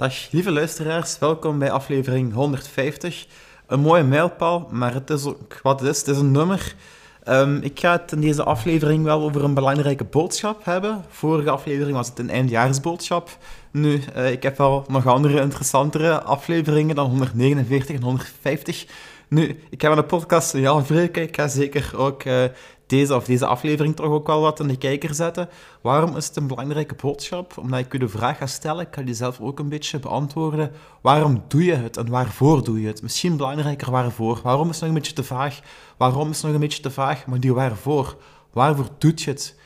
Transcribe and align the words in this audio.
Dag 0.00 0.30
lieve 0.30 0.50
luisteraars, 0.50 1.18
welkom 1.18 1.58
bij 1.58 1.70
aflevering 1.70 2.32
150. 2.32 3.26
Een 3.66 3.80
mooie 3.80 4.02
mijlpaal, 4.02 4.68
maar 4.70 4.94
het 4.94 5.10
is 5.10 5.24
ook 5.24 5.60
wat 5.62 5.80
het 5.80 5.88
is. 5.88 5.98
Het 5.98 6.08
is 6.08 6.16
een 6.16 6.30
nummer. 6.30 6.74
Ehm, 7.22 7.56
ik 7.56 7.80
ga 7.80 7.92
het 7.92 8.12
in 8.12 8.20
deze 8.20 8.44
aflevering 8.44 9.04
wel 9.04 9.22
over 9.22 9.44
een 9.44 9.54
belangrijke 9.54 10.04
boodschap 10.04 10.64
hebben. 10.64 11.04
Vorige 11.08 11.50
aflevering 11.50 11.96
was 11.96 12.08
het 12.08 12.18
een 12.18 12.30
eindjaarsboodschap. 12.30 13.38
Nu, 13.70 14.02
uh, 14.16 14.30
ik 14.30 14.42
heb 14.42 14.58
wel 14.58 14.84
nog 14.88 15.06
andere 15.06 15.40
interessantere 15.40 16.22
afleveringen 16.22 16.94
dan 16.94 17.08
149 17.08 17.96
en 17.96 18.02
150. 18.02 18.86
Nu, 19.28 19.60
ik 19.70 19.80
heb 19.80 19.94
de 19.94 20.04
podcast 20.04 20.52
Jan 20.52 20.86
Vreuken. 20.86 21.22
Ik 21.22 21.36
ga 21.36 21.48
zeker 21.48 21.92
ook 21.96 22.24
uh, 22.24 22.44
deze 22.90 23.14
of 23.14 23.24
deze 23.24 23.46
aflevering 23.46 23.96
toch 23.96 24.06
ook 24.06 24.26
wel 24.26 24.40
wat 24.40 24.60
in 24.60 24.68
de 24.68 24.76
kijker 24.76 25.14
zetten. 25.14 25.48
Waarom 25.80 26.16
is 26.16 26.26
het 26.26 26.36
een 26.36 26.46
belangrijke 26.46 26.94
boodschap? 26.94 27.58
Omdat 27.58 27.80
ik 27.80 27.94
u 27.94 27.98
de 27.98 28.08
vraag 28.08 28.38
ga 28.38 28.46
stellen, 28.46 28.80
ik 28.80 28.90
kan 28.90 29.04
die 29.04 29.14
zelf 29.14 29.40
ook 29.40 29.58
een 29.58 29.68
beetje 29.68 29.98
beantwoorden. 29.98 30.72
Waarom 31.00 31.44
doe 31.48 31.64
je 31.64 31.74
het 31.74 31.96
en 31.96 32.08
waarvoor 32.08 32.64
doe 32.64 32.80
je 32.80 32.86
het? 32.86 33.02
Misschien 33.02 33.36
belangrijker 33.36 33.90
waarvoor. 33.90 34.40
Waarom 34.42 34.68
is 34.68 34.74
het 34.74 34.80
nog 34.80 34.88
een 34.88 34.94
beetje 34.94 35.12
te 35.12 35.24
vaag? 35.24 35.60
Waarom 35.96 36.30
is 36.30 36.36
het 36.36 36.44
nog 36.44 36.54
een 36.54 36.60
beetje 36.60 36.82
te 36.82 36.90
vaag? 36.90 37.26
Maar 37.26 37.40
die 37.40 37.54
waarvoor. 37.54 38.16
Waarvoor 38.52 38.88
doet 38.98 39.22
je 39.22 39.30
het? 39.30 39.58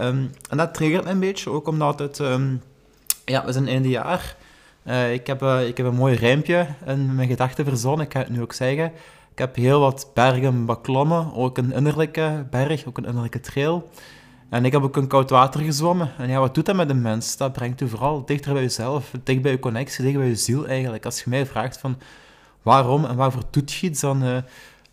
Um, 0.00 0.30
en 0.50 0.56
dat 0.56 0.74
triggert 0.74 1.04
me 1.04 1.10
een 1.10 1.20
beetje, 1.20 1.50
ook 1.50 1.68
omdat 1.68 1.98
het... 1.98 2.18
Um, 2.18 2.62
ja, 3.24 3.44
we 3.44 3.52
zijn 3.52 3.68
einde 3.68 3.88
jaar. 3.88 4.36
Uh, 4.86 5.12
ik, 5.12 5.26
heb, 5.26 5.42
uh, 5.42 5.66
ik 5.66 5.76
heb 5.76 5.86
een 5.86 5.94
mooi 5.94 6.14
rijmpje 6.14 6.66
in 6.86 7.14
mijn 7.14 7.28
gedachten 7.28 7.64
verzonnen, 7.64 8.06
ik 8.06 8.12
ga 8.12 8.18
het 8.18 8.28
nu 8.28 8.42
ook 8.42 8.52
zeggen. 8.52 8.92
Ik 9.34 9.40
heb 9.40 9.56
heel 9.56 9.80
wat 9.80 10.10
bergen 10.14 10.66
beklommen, 10.66 11.34
ook 11.34 11.58
een 11.58 11.72
innerlijke 11.72 12.46
berg, 12.50 12.86
ook 12.86 12.98
een 12.98 13.04
innerlijke 13.04 13.40
trail. 13.40 13.90
En 14.48 14.64
ik 14.64 14.72
heb 14.72 14.82
ook 14.82 14.96
een 14.96 15.06
koud 15.06 15.30
water 15.30 15.60
gezwommen. 15.60 16.12
En 16.18 16.28
ja, 16.28 16.38
wat 16.38 16.54
doet 16.54 16.66
dat 16.66 16.76
met 16.76 16.90
een 16.90 17.02
mens? 17.02 17.36
Dat 17.36 17.52
brengt 17.52 17.80
u 17.80 17.88
vooral 17.88 18.24
dichter 18.24 18.52
bij 18.52 18.62
jezelf, 18.62 19.10
dicht 19.22 19.42
bij 19.42 19.50
je 19.50 19.58
connectie, 19.58 20.04
dicht 20.04 20.16
bij 20.16 20.26
je 20.26 20.36
ziel 20.36 20.66
eigenlijk. 20.66 21.04
Als 21.04 21.22
je 21.22 21.30
mij 21.30 21.46
vraagt 21.46 21.78
van 21.78 21.98
waarom 22.62 23.04
en 23.04 23.16
waarvoor 23.16 23.42
doet 23.50 23.72
je 23.72 23.86
iets, 23.86 24.00
dan... 24.00 24.24
Uh, 24.24 24.36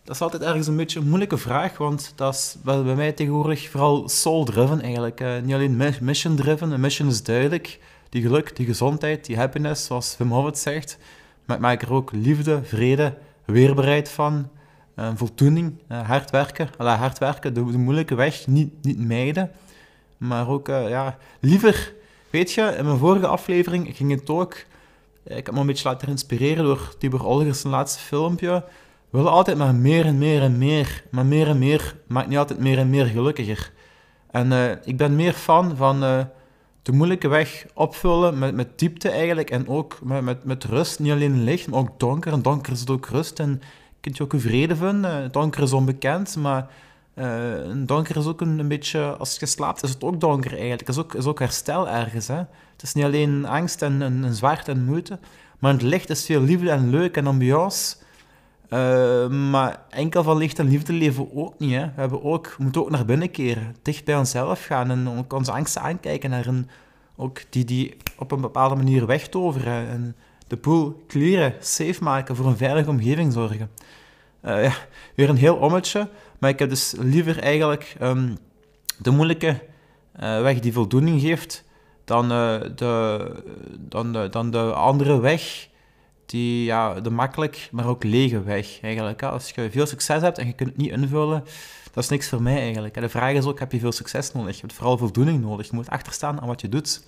dat 0.04 0.14
is 0.14 0.20
altijd 0.20 0.42
ergens 0.42 0.66
een 0.66 0.76
beetje 0.76 1.00
een 1.00 1.08
moeilijke 1.08 1.36
vraag, 1.36 1.78
want 1.78 2.12
dat 2.16 2.34
is 2.34 2.56
bij 2.64 2.82
mij 2.82 3.12
tegenwoordig 3.12 3.70
vooral 3.70 4.08
soul-driven 4.08 4.80
eigenlijk. 4.80 5.20
Uh, 5.20 5.38
niet 5.42 5.54
alleen 5.54 5.96
mission-driven, 6.00 6.70
een 6.70 6.80
mission 6.80 7.08
is 7.08 7.22
duidelijk. 7.22 7.78
Die 8.08 8.22
geluk, 8.22 8.56
die 8.56 8.66
gezondheid, 8.66 9.24
die 9.24 9.36
happiness, 9.36 9.86
zoals 9.86 10.16
Wim 10.18 10.30
Hof 10.30 10.44
het 10.44 10.58
zegt. 10.58 10.98
Maar 11.44 11.56
ik 11.56 11.62
maak 11.62 11.82
er 11.82 11.92
ook 11.92 12.12
liefde, 12.12 12.60
vrede, 12.64 13.14
weerbaarheid 13.44 14.08
van, 14.08 14.48
uh, 14.96 15.08
voldoening, 15.14 15.74
uh, 15.88 16.08
hard 16.08 16.30
werken. 16.30 16.68
Hard 16.76 17.18
werken, 17.18 17.54
de, 17.54 17.60
moeilijke 17.60 18.14
weg 18.14 18.46
niet, 18.46 18.72
niet 18.82 18.98
mijden, 18.98 19.50
maar 20.16 20.48
ook, 20.48 20.68
uh, 20.68 20.88
ja, 20.88 21.18
liever... 21.40 21.94
Weet 22.30 22.52
je, 22.52 22.74
in 22.78 22.84
mijn 22.84 22.98
vorige 22.98 23.26
aflevering 23.26 23.96
ging 23.96 24.10
het 24.10 24.30
ook... 24.30 24.54
Ik 25.24 25.46
heb 25.46 25.52
me 25.52 25.60
een 25.60 25.66
beetje 25.66 25.88
laten 25.88 26.08
inspireren 26.08 26.64
door 26.64 26.94
Tibor 26.98 27.24
Olgers 27.24 27.62
laatste 27.62 28.00
filmpje. 28.00 28.64
We 29.10 29.18
willen 29.18 29.32
altijd 29.32 29.56
maar 29.56 29.74
meer 29.74 30.04
en 30.04 30.18
meer 30.18 30.42
en 30.42 30.58
meer. 30.58 31.04
Maar 31.10 31.26
meer 31.26 31.48
en 31.48 31.58
meer 31.58 31.96
maakt 32.06 32.28
niet 32.28 32.38
altijd 32.38 32.58
meer 32.58 32.78
en 32.78 32.90
meer 32.90 33.06
gelukkiger. 33.06 33.72
En 34.30 34.80
ik 34.84 34.96
ben 34.96 35.16
meer 35.16 35.32
fan 35.32 35.76
van 35.76 36.28
de 36.82 36.92
moeilijke 36.92 37.28
weg 37.28 37.66
opvullen 37.74 38.38
met, 38.38 38.54
met 38.54 38.78
diepte 38.78 39.10
eigenlijk 39.10 39.50
en 39.50 39.68
ook 39.68 39.98
met, 40.02 40.22
met, 40.22 40.44
met 40.44 40.64
rust. 40.64 40.98
Niet 40.98 41.12
alleen 41.12 41.44
licht, 41.44 41.68
maar 41.68 41.78
ook 41.78 42.00
donker. 42.00 42.32
En 42.32 42.42
donker 42.42 42.72
is 42.72 42.88
ook 42.88 43.06
rust 43.06 43.38
en 43.38 43.62
kun 44.00 44.12
je 44.14 44.22
ook 44.22 44.32
een 44.32 44.40
vrede 44.40 44.76
vinden. 44.76 45.32
Donker 45.32 45.62
is 45.62 45.72
onbekend, 45.72 46.36
maar 46.36 46.70
uh, 47.14 47.26
donker 47.76 48.16
is 48.16 48.26
ook 48.26 48.40
een, 48.40 48.58
een, 48.58 48.68
beetje... 48.68 49.16
Als 49.16 49.38
je 49.38 49.46
slaapt 49.46 49.82
is 49.82 49.90
het 49.90 50.02
ook 50.02 50.20
donker 50.20 50.50
eigenlijk. 50.50 50.80
Het 50.80 50.88
is 50.88 50.98
ook, 50.98 51.14
is 51.14 51.26
ook 51.26 51.38
herstel 51.38 51.88
ergens. 51.88 52.26
Hè? 52.26 52.36
Het 52.72 52.82
is 52.82 52.92
niet 52.92 53.04
alleen 53.04 53.46
angst 53.46 53.82
en, 53.82 54.02
en, 54.02 54.24
en 54.24 54.34
zwart 54.34 54.68
en 54.68 54.84
moeite, 54.84 55.18
maar 55.58 55.72
het 55.72 55.82
licht 55.82 56.10
is 56.10 56.24
veel 56.24 56.40
liefde 56.40 56.70
en 56.70 56.90
leuk 56.90 57.16
en 57.16 57.26
ambiance. 57.26 57.96
Uh, 58.72 59.28
maar 59.28 59.82
enkel 59.90 60.22
van 60.22 60.36
licht 60.36 60.58
en 60.58 60.68
liefde 60.68 60.92
leven 60.92 61.24
we 61.24 61.34
ook 61.34 61.58
niet. 61.58 61.72
Hè. 61.72 61.84
We, 61.84 62.00
hebben 62.00 62.22
ook, 62.22 62.54
moeten 62.58 62.80
ook 62.80 62.90
naar 62.90 63.04
binnen 63.04 63.30
keren, 63.30 63.76
dicht 63.82 64.04
bij 64.04 64.16
onszelf 64.16 64.64
gaan 64.64 64.90
en 64.90 65.08
ook 65.08 65.32
onze 65.32 65.52
angsten 65.52 65.82
aankijken 65.82 66.32
en 66.32 66.68
ook 67.16 67.40
die, 67.50 67.64
die 67.64 67.96
op 68.18 68.32
een 68.32 68.40
bepaalde 68.40 68.74
manier 68.74 69.06
wegtoveren 69.06 69.88
en 69.88 70.16
de 70.46 70.56
boel 70.56 71.04
clearen, 71.08 71.54
safe 71.60 72.02
maken, 72.02 72.36
voor 72.36 72.46
een 72.46 72.56
veilige 72.56 72.90
omgeving 72.90 73.32
zorgen. 73.32 73.70
Uh, 74.44 74.64
ja, 74.64 74.72
weer 75.14 75.28
een 75.28 75.36
heel 75.36 75.56
ommetje, 75.56 76.08
maar 76.38 76.50
ik 76.50 76.58
heb 76.58 76.68
dus 76.68 76.94
liever 76.98 77.38
eigenlijk 77.38 77.96
um, 78.02 78.38
de 78.98 79.10
moeilijke 79.10 79.48
uh, 80.20 80.40
weg 80.40 80.60
die 80.60 80.72
voldoening 80.72 81.20
geeft 81.20 81.64
dan, 82.04 82.28
de, 82.28 82.72
dan, 83.78 84.12
de, 84.12 84.28
dan 84.30 84.50
de 84.50 84.72
andere 84.72 85.20
weg 85.20 85.68
die, 86.32 86.64
ja, 86.64 87.00
de 87.00 87.10
makkelijk, 87.10 87.68
maar 87.72 87.86
ook 87.86 88.04
lege 88.04 88.42
weg 88.42 88.80
eigenlijk. 88.80 89.22
Als 89.22 89.50
je 89.50 89.70
veel 89.70 89.86
succes 89.86 90.22
hebt 90.22 90.38
en 90.38 90.46
je 90.46 90.52
kunt 90.52 90.68
het 90.68 90.78
niet 90.78 90.90
invullen, 90.90 91.44
dat 91.92 92.04
is 92.04 92.10
niks 92.10 92.28
voor 92.28 92.42
mij 92.42 92.58
eigenlijk. 92.58 92.94
De 92.94 93.08
vraag 93.08 93.32
is 93.32 93.44
ook, 93.44 93.58
heb 93.58 93.72
je 93.72 93.78
veel 93.78 93.92
succes 93.92 94.32
nodig? 94.32 94.54
Je 94.54 94.60
hebt 94.60 94.72
vooral 94.72 94.98
voldoening 94.98 95.42
nodig. 95.42 95.66
Je 95.66 95.74
moet 95.74 95.90
achterstaan 95.90 96.40
aan 96.40 96.46
wat 96.46 96.60
je 96.60 96.68
doet. 96.68 97.06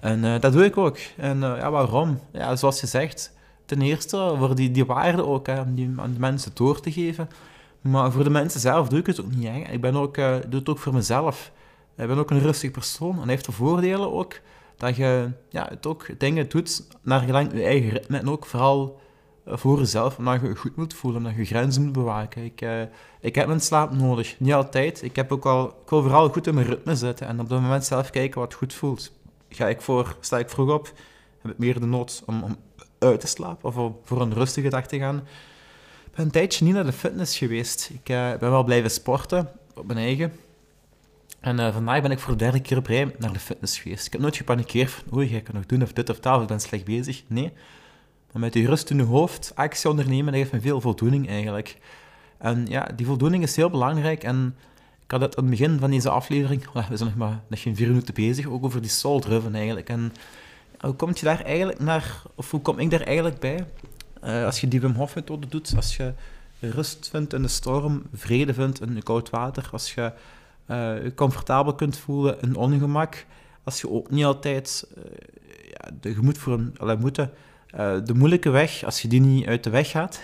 En 0.00 0.24
uh, 0.24 0.40
dat 0.40 0.52
doe 0.52 0.64
ik 0.64 0.76
ook. 0.76 0.98
En 1.16 1.36
uh, 1.36 1.56
ja, 1.56 1.70
waarom? 1.70 2.20
Ja, 2.32 2.56
zoals 2.56 2.80
je 2.80 2.86
zegt, 2.86 3.32
ten 3.64 3.80
eerste 3.80 4.34
voor 4.38 4.54
die, 4.54 4.70
die 4.70 4.84
waarde 4.84 5.26
ook, 5.26 5.48
om 5.48 5.74
die 5.74 5.92
aan 5.96 6.12
de 6.12 6.18
mensen 6.18 6.50
door 6.54 6.80
te 6.80 6.92
geven. 6.92 7.28
Maar 7.80 8.12
voor 8.12 8.24
de 8.24 8.30
mensen 8.30 8.60
zelf 8.60 8.88
doe 8.88 8.98
ik 8.98 9.06
het 9.06 9.20
ook 9.20 9.34
niet. 9.34 9.68
Ik 9.70 9.80
ben 9.80 9.96
ook, 9.96 10.16
uh, 10.16 10.36
doe 10.48 10.58
het 10.58 10.68
ook 10.68 10.78
voor 10.78 10.94
mezelf. 10.94 11.52
Ik 11.96 12.06
ben 12.06 12.18
ook 12.18 12.30
een 12.30 12.40
rustig 12.40 12.70
persoon 12.70 13.22
en 13.22 13.28
heeft 13.28 13.44
de 13.44 13.52
voordelen 13.52 14.12
ook 14.12 14.40
dat 14.76 14.96
je 14.96 15.30
ja, 15.48 15.66
het 15.68 15.86
ook 15.86 16.06
dingen 16.18 16.48
doet 16.48 16.86
naar 17.02 17.20
gelang 17.20 17.52
je 17.52 17.62
eigen 17.62 17.90
ritme 17.90 18.18
en 18.18 18.28
ook 18.28 18.46
vooral 18.46 19.00
eh, 19.44 19.56
voor 19.56 19.78
jezelf, 19.78 20.18
omdat 20.18 20.40
je 20.40 20.48
je 20.48 20.56
goed 20.56 20.76
moet 20.76 20.94
voelen, 20.94 21.20
omdat 21.20 21.36
je 21.36 21.44
grenzen 21.44 21.82
moet 21.82 21.92
bewaken. 21.92 22.44
Ik, 22.44 22.60
uh, 22.60 22.82
ik 23.20 23.34
heb 23.34 23.46
mijn 23.46 23.60
slaap 23.60 23.92
nodig, 23.92 24.40
niet 24.40 24.52
altijd. 24.52 25.02
Ik, 25.02 25.16
heb 25.16 25.32
ook 25.32 25.46
al, 25.46 25.66
ik 25.68 25.90
wil 25.90 26.02
vooral 26.02 26.28
goed 26.28 26.46
in 26.46 26.54
mijn 26.54 26.66
ritme 26.66 26.96
zitten 26.96 27.26
en 27.26 27.40
op 27.40 27.48
dat 27.48 27.60
moment 27.60 27.84
zelf 27.84 28.10
kijken 28.10 28.40
wat 28.40 28.54
goed 28.54 28.74
voelt. 28.74 29.12
Ga 29.48 29.68
ik 29.68 29.80
voor, 29.80 30.16
sta 30.20 30.38
ik 30.38 30.50
vroeg 30.50 30.70
op, 30.70 30.92
heb 31.42 31.52
ik 31.52 31.58
meer 31.58 31.80
de 31.80 31.86
nood 31.86 32.22
om, 32.26 32.42
om 32.42 32.56
uit 32.98 33.20
te 33.20 33.26
slapen 33.26 33.68
of 33.68 33.92
voor 34.04 34.20
een 34.20 34.34
rustige 34.34 34.68
dag 34.68 34.86
te 34.86 34.98
gaan. 34.98 35.16
Ik 36.06 36.12
ben 36.14 36.24
een 36.24 36.30
tijdje 36.30 36.64
niet 36.64 36.74
naar 36.74 36.84
de 36.84 36.92
fitness 36.92 37.38
geweest. 37.38 37.90
Ik 37.92 38.08
uh, 38.08 38.36
ben 38.36 38.50
wel 38.50 38.64
blijven 38.64 38.90
sporten 38.90 39.50
op 39.74 39.86
mijn 39.86 39.98
eigen. 39.98 40.32
En 41.46 41.58
uh, 41.58 41.72
vandaag 41.72 42.02
ben 42.02 42.10
ik 42.10 42.18
voor 42.18 42.32
de 42.32 42.38
derde 42.38 42.60
keer 42.60 42.76
op 42.76 42.86
rij 42.86 43.14
naar 43.18 43.32
de 43.32 43.38
fitness 43.38 43.78
geweest. 43.78 44.06
Ik 44.06 44.12
heb 44.12 44.20
nooit 44.20 44.36
gepanikeerd 44.36 44.90
van, 44.90 45.02
oei, 45.14 45.28
ga 45.28 45.36
ik 45.36 45.52
nog 45.52 45.66
doen 45.66 45.82
of 45.82 45.92
dit 45.92 46.10
of 46.10 46.20
dat, 46.20 46.36
of 46.36 46.42
ik 46.42 46.48
ben 46.48 46.60
slecht 46.60 46.84
bezig. 46.84 47.22
Nee. 47.26 47.52
Maar 48.32 48.42
met 48.42 48.52
die 48.52 48.66
rust 48.66 48.90
in 48.90 48.96
je 48.96 49.02
hoofd, 49.02 49.52
actie 49.54 49.90
ondernemen, 49.90 50.32
dat 50.32 50.34
geeft 50.34 50.52
me 50.52 50.60
veel 50.60 50.80
voldoening 50.80 51.28
eigenlijk. 51.28 51.78
En 52.38 52.66
ja, 52.68 52.88
die 52.96 53.06
voldoening 53.06 53.42
is 53.42 53.56
heel 53.56 53.70
belangrijk. 53.70 54.24
En 54.24 54.56
ik 55.04 55.10
had 55.10 55.20
het 55.20 55.36
aan 55.36 55.44
het 55.44 55.50
begin 55.58 55.78
van 55.78 55.90
deze 55.90 56.10
aflevering, 56.10 56.66
oh, 56.74 56.88
we 56.88 56.96
zijn 56.96 57.08
nog 57.08 57.18
maar 57.18 57.40
nog 57.48 57.62
geen 57.62 57.76
vier 57.76 57.88
minuten 57.88 58.14
bezig, 58.14 58.46
ook 58.46 58.64
over 58.64 58.80
die 58.80 58.90
soul 58.90 59.20
driven 59.20 59.54
eigenlijk. 59.54 59.88
En 59.88 60.12
hoe 60.80 60.94
kom 60.94 61.10
je 61.14 61.24
daar 61.24 61.40
eigenlijk 61.40 61.80
naar, 61.80 62.22
of 62.34 62.50
hoe 62.50 62.60
kom 62.60 62.78
ik 62.78 62.90
daar 62.90 63.00
eigenlijk 63.00 63.38
bij? 63.38 63.66
Uh, 64.24 64.44
als 64.44 64.60
je 64.60 64.68
die 64.68 64.80
Wim 64.80 64.94
Hof 64.94 65.14
methode 65.14 65.46
doet, 65.46 65.72
als 65.76 65.96
je 65.96 66.12
rust 66.60 67.08
vindt 67.08 67.32
in 67.32 67.42
de 67.42 67.48
storm, 67.48 68.02
vrede 68.14 68.54
vindt 68.54 68.80
in 68.80 69.02
koud 69.02 69.30
water, 69.30 69.68
als 69.72 69.94
je 69.94 70.12
uh, 70.68 70.94
comfortabel 71.14 71.74
kunt 71.74 71.98
voelen, 71.98 72.36
een 72.40 72.56
ongemak. 72.56 73.26
Als 73.64 73.80
je 73.80 73.90
ook 73.90 74.10
niet 74.10 74.24
altijd 74.24 74.88
uh, 74.98 75.04
ja, 75.70 75.90
de, 76.00 76.08
je 76.08 76.34
voor 76.34 76.52
een, 76.52 76.74
allee, 76.78 76.96
moeten, 76.96 77.30
uh, 77.74 77.96
de 78.04 78.14
moeilijke 78.14 78.50
weg, 78.50 78.84
als 78.84 79.02
je 79.02 79.08
die 79.08 79.20
niet 79.20 79.46
uit 79.46 79.64
de 79.64 79.70
weg 79.70 79.90
gaat. 79.90 80.20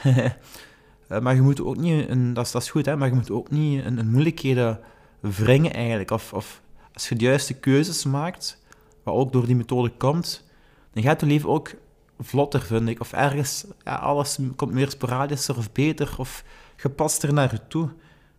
maar 1.23 1.35
je 1.35 1.43
moet 1.43 1.63
ook 1.63 1.77
niet, 1.77 2.09
een, 2.09 2.33
dat, 2.33 2.47
is, 2.47 2.53
dat 2.53 2.63
is 2.63 2.71
goed, 2.71 2.87
hè, 2.87 2.97
maar 2.97 3.09
je 3.09 3.15
moet 3.15 3.31
ook 3.31 3.51
niet 3.51 3.85
in, 3.85 3.99
in 3.99 4.11
moeilijkheden 4.11 4.81
wringen 5.21 5.73
eigenlijk. 5.73 6.11
Of, 6.11 6.33
of 6.33 6.63
als 6.93 7.09
je 7.09 7.17
de 7.17 7.25
juiste 7.25 7.55
keuzes 7.55 8.05
maakt, 8.05 8.63
wat 9.03 9.15
ook 9.15 9.33
door 9.33 9.47
die 9.47 9.57
methode 9.57 9.91
komt, 9.91 10.45
dan 10.93 11.03
gaat 11.03 11.21
je 11.21 11.27
leven 11.27 11.49
ook 11.49 11.75
vlotter, 12.21 12.63
vind 12.63 12.89
ik. 12.89 13.01
Of 13.01 13.13
ergens, 13.13 13.67
ja, 13.85 13.95
alles 13.95 14.39
komt 14.57 14.73
meer 14.73 14.91
sporadischer 14.91 15.57
of 15.57 15.73
beter 15.73 16.15
of 16.17 16.45
gepaster 16.77 17.33
naar 17.33 17.53
je 17.53 17.61
toe. 17.69 17.91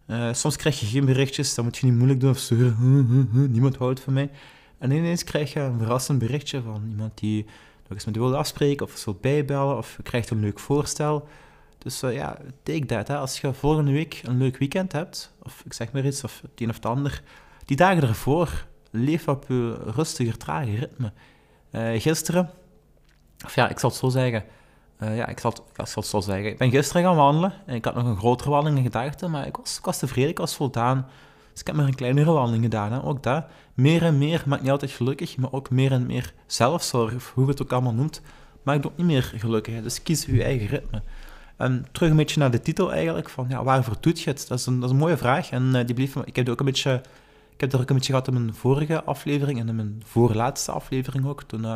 Uh, 0.08 0.34
soms 0.34 0.56
krijg 0.56 0.80
je 0.80 0.86
geen 0.86 1.06
berichtjes, 1.06 1.56
dan 1.56 1.66
moet 1.66 1.78
je 1.78 1.86
niet 1.86 1.96
moeilijk 1.96 2.20
doen 2.20 2.30
of 2.30 2.38
zeuren. 2.38 3.30
Niemand 3.52 3.76
houdt 3.76 4.00
van 4.00 4.14
mij. 4.14 4.30
En 4.78 4.92
ineens 4.92 5.24
krijg 5.24 5.54
je 5.54 5.60
een 5.60 5.78
verrassend 5.78 6.20
berichtje 6.20 6.62
van 6.62 6.86
iemand 6.90 7.18
die 7.18 7.46
nog 7.84 7.92
eens 7.92 8.06
met 8.06 8.16
je 8.16 8.22
wil 8.22 8.38
afspreken 8.38 8.86
of 8.86 9.06
wil 9.06 9.18
bijbellen 9.22 9.78
of 9.78 10.00
krijgt 10.04 10.30
een 10.30 10.40
leuk 10.40 10.60
voorstel. 10.60 11.28
Dus 11.78 12.04
uh, 12.04 12.14
ja, 12.14 12.38
take 12.64 12.86
that. 12.86 13.08
Hè. 13.08 13.18
Als 13.18 13.42
je 13.42 13.54
volgende 13.54 13.92
week 13.92 14.22
een 14.24 14.38
leuk 14.38 14.58
weekend 14.58 14.92
hebt, 14.92 15.34
of 15.42 15.62
ik 15.66 15.74
zeg 15.74 15.92
maar 15.92 16.06
iets, 16.06 16.24
of 16.24 16.42
het 16.42 16.62
een 16.62 16.70
of 16.70 16.76
het 16.76 16.86
ander, 16.86 17.22
die 17.66 17.78
dagen 17.78 18.02
ervoor, 18.02 18.66
leef 18.90 19.28
op 19.28 19.46
je 19.48 19.74
rustiger, 19.74 20.38
trage 20.38 20.76
ritme. 20.76 21.12
Uh, 21.72 22.02
gisteren, 22.02 22.50
of 23.46 23.56
ja, 23.56 23.70
ik 23.70 23.80
zal 23.80 23.90
het 23.90 24.00
zo 24.00 24.10
zeggen, 24.10 24.44
uh, 25.04 25.18
ja, 25.18 25.28
ik 25.28 25.40
zal, 25.40 25.52
het, 25.52 25.88
ik 25.96 26.04
zo 26.04 26.20
zeggen. 26.20 26.46
Ik 26.46 26.58
ben 26.58 26.70
gisteren 26.70 27.04
gaan 27.04 27.16
wandelen. 27.16 27.54
En 27.66 27.76
ik 27.76 27.86
had 27.86 27.96
nog 27.96 28.06
een 28.06 28.18
grotere 28.18 28.50
wandeling 28.50 28.78
in 28.78 28.92
gedachten, 28.92 29.32
maar 29.32 29.48
ik 29.48 29.56
was, 29.56 29.78
ik 29.78 29.86
was 29.86 29.98
tevreden, 29.98 30.30
ik 30.30 30.38
was 30.38 30.56
voldaan. 30.56 31.06
Dus 31.52 31.62
ik 31.62 31.68
heb 31.68 31.76
maar 31.76 31.86
een 31.86 31.96
kleinere 31.96 32.32
wandeling 32.32 32.64
gedaan. 32.64 32.92
Hè. 32.92 33.04
Ook 33.04 33.24
dat, 33.24 33.46
meer 33.74 34.04
en 34.04 34.18
meer 34.18 34.44
maakt 34.46 34.62
niet 34.62 34.72
altijd 34.72 34.92
gelukkig, 34.92 35.38
maar 35.38 35.52
ook 35.52 35.70
meer 35.70 35.92
en 35.92 36.06
meer 36.06 36.34
zelfzorg, 36.46 37.16
of 37.16 37.32
hoe 37.34 37.44
je 37.44 37.50
het 37.50 37.62
ook 37.62 37.72
allemaal 37.72 37.94
noemt, 37.94 38.22
maakt 38.64 38.86
ook 38.86 38.98
niet 38.98 39.08
meer 39.08 39.34
gelukkig. 39.38 39.82
Dus 39.82 40.04
kies 40.04 40.26
je 40.26 40.44
eigen 40.44 40.68
ritme. 40.68 41.02
En 41.58 41.86
terug 41.92 42.10
een 42.10 42.16
beetje 42.16 42.40
naar 42.40 42.52
de 42.52 42.62
titel 42.62 42.94
eigenlijk, 42.94 43.30
van 43.30 43.46
ja, 43.50 43.64
waarvoor 43.64 43.96
doet 44.00 44.22
je 44.22 44.30
het? 44.30 44.46
Dat 44.48 44.60
is 44.60 44.66
een, 44.66 44.76
dat 44.76 44.84
is 44.84 44.92
een 44.92 45.02
mooie 45.02 45.18
vraag. 45.18 45.50
En 45.50 45.64
uh, 45.64 45.86
die 45.86 45.96
blief, 45.96 46.16
ik 46.16 46.36
heb 46.36 46.50
ook 46.50 46.60
een 46.60 46.66
beetje... 46.66 47.02
Ik 47.54 47.62
heb 47.62 47.74
er 47.74 47.80
ook 47.80 47.90
een 47.90 47.96
beetje 47.96 48.14
gehad 48.14 48.28
in 48.28 48.34
mijn 48.34 48.54
vorige 48.54 49.04
aflevering 49.04 49.60
en 49.60 49.68
in 49.68 49.76
mijn 49.76 50.02
voorlaatste 50.06 50.72
aflevering 50.72 51.26
ook. 51.26 51.44
Toen 51.44 51.62
uh, 51.62 51.76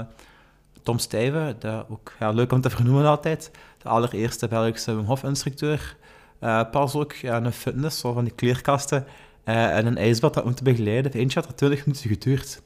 Tom 0.87 0.99
Stijven, 0.99 1.55
dat 1.59 1.85
ook 1.89 2.13
ja, 2.19 2.31
leuk 2.31 2.51
om 2.51 2.61
te 2.61 2.69
vernoemen 2.69 3.05
altijd, 3.05 3.51
de 3.77 3.89
allereerste 3.89 4.47
Belgische 4.47 4.91
Hof-instructeur, 4.91 5.95
uh, 6.41 6.61
pas 6.71 6.95
ook 6.95 7.13
ja, 7.13 7.37
een 7.37 7.51
fitness, 7.51 7.99
zo 7.99 8.13
van 8.13 8.23
die 8.23 8.33
kleerkasten 8.33 9.05
en 9.43 9.85
een 9.85 9.97
ijsbad 9.97 10.33
dat 10.33 10.45
moeten 10.45 10.63
begeleiden. 10.63 11.11
Eentje 11.11 11.39
had 11.39 11.49
er 11.49 11.55
20 11.55 11.85
minuten 11.85 12.09
geduurd. 12.09 12.61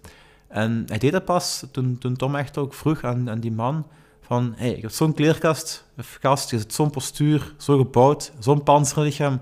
En 0.47 0.83
hij 0.87 0.97
deed 0.97 1.11
dat 1.11 1.25
pas 1.25 1.65
toen, 1.71 1.97
toen 1.97 2.15
Tom 2.15 2.35
echt 2.35 2.57
ook 2.57 2.73
vroeg 2.73 3.03
aan, 3.03 3.29
aan 3.29 3.39
die 3.39 3.51
man 3.51 3.87
van, 4.21 4.53
hey, 4.55 4.83
zo'n 4.87 5.13
kleerkast, 5.13 5.85
of 5.97 6.17
gast, 6.21 6.49
je 6.51 6.63
zo'n 6.67 6.89
postuur, 6.89 7.53
zo 7.57 7.77
gebouwd, 7.77 8.31
zo'n 8.39 8.63
panzerlichaam. 8.63 9.41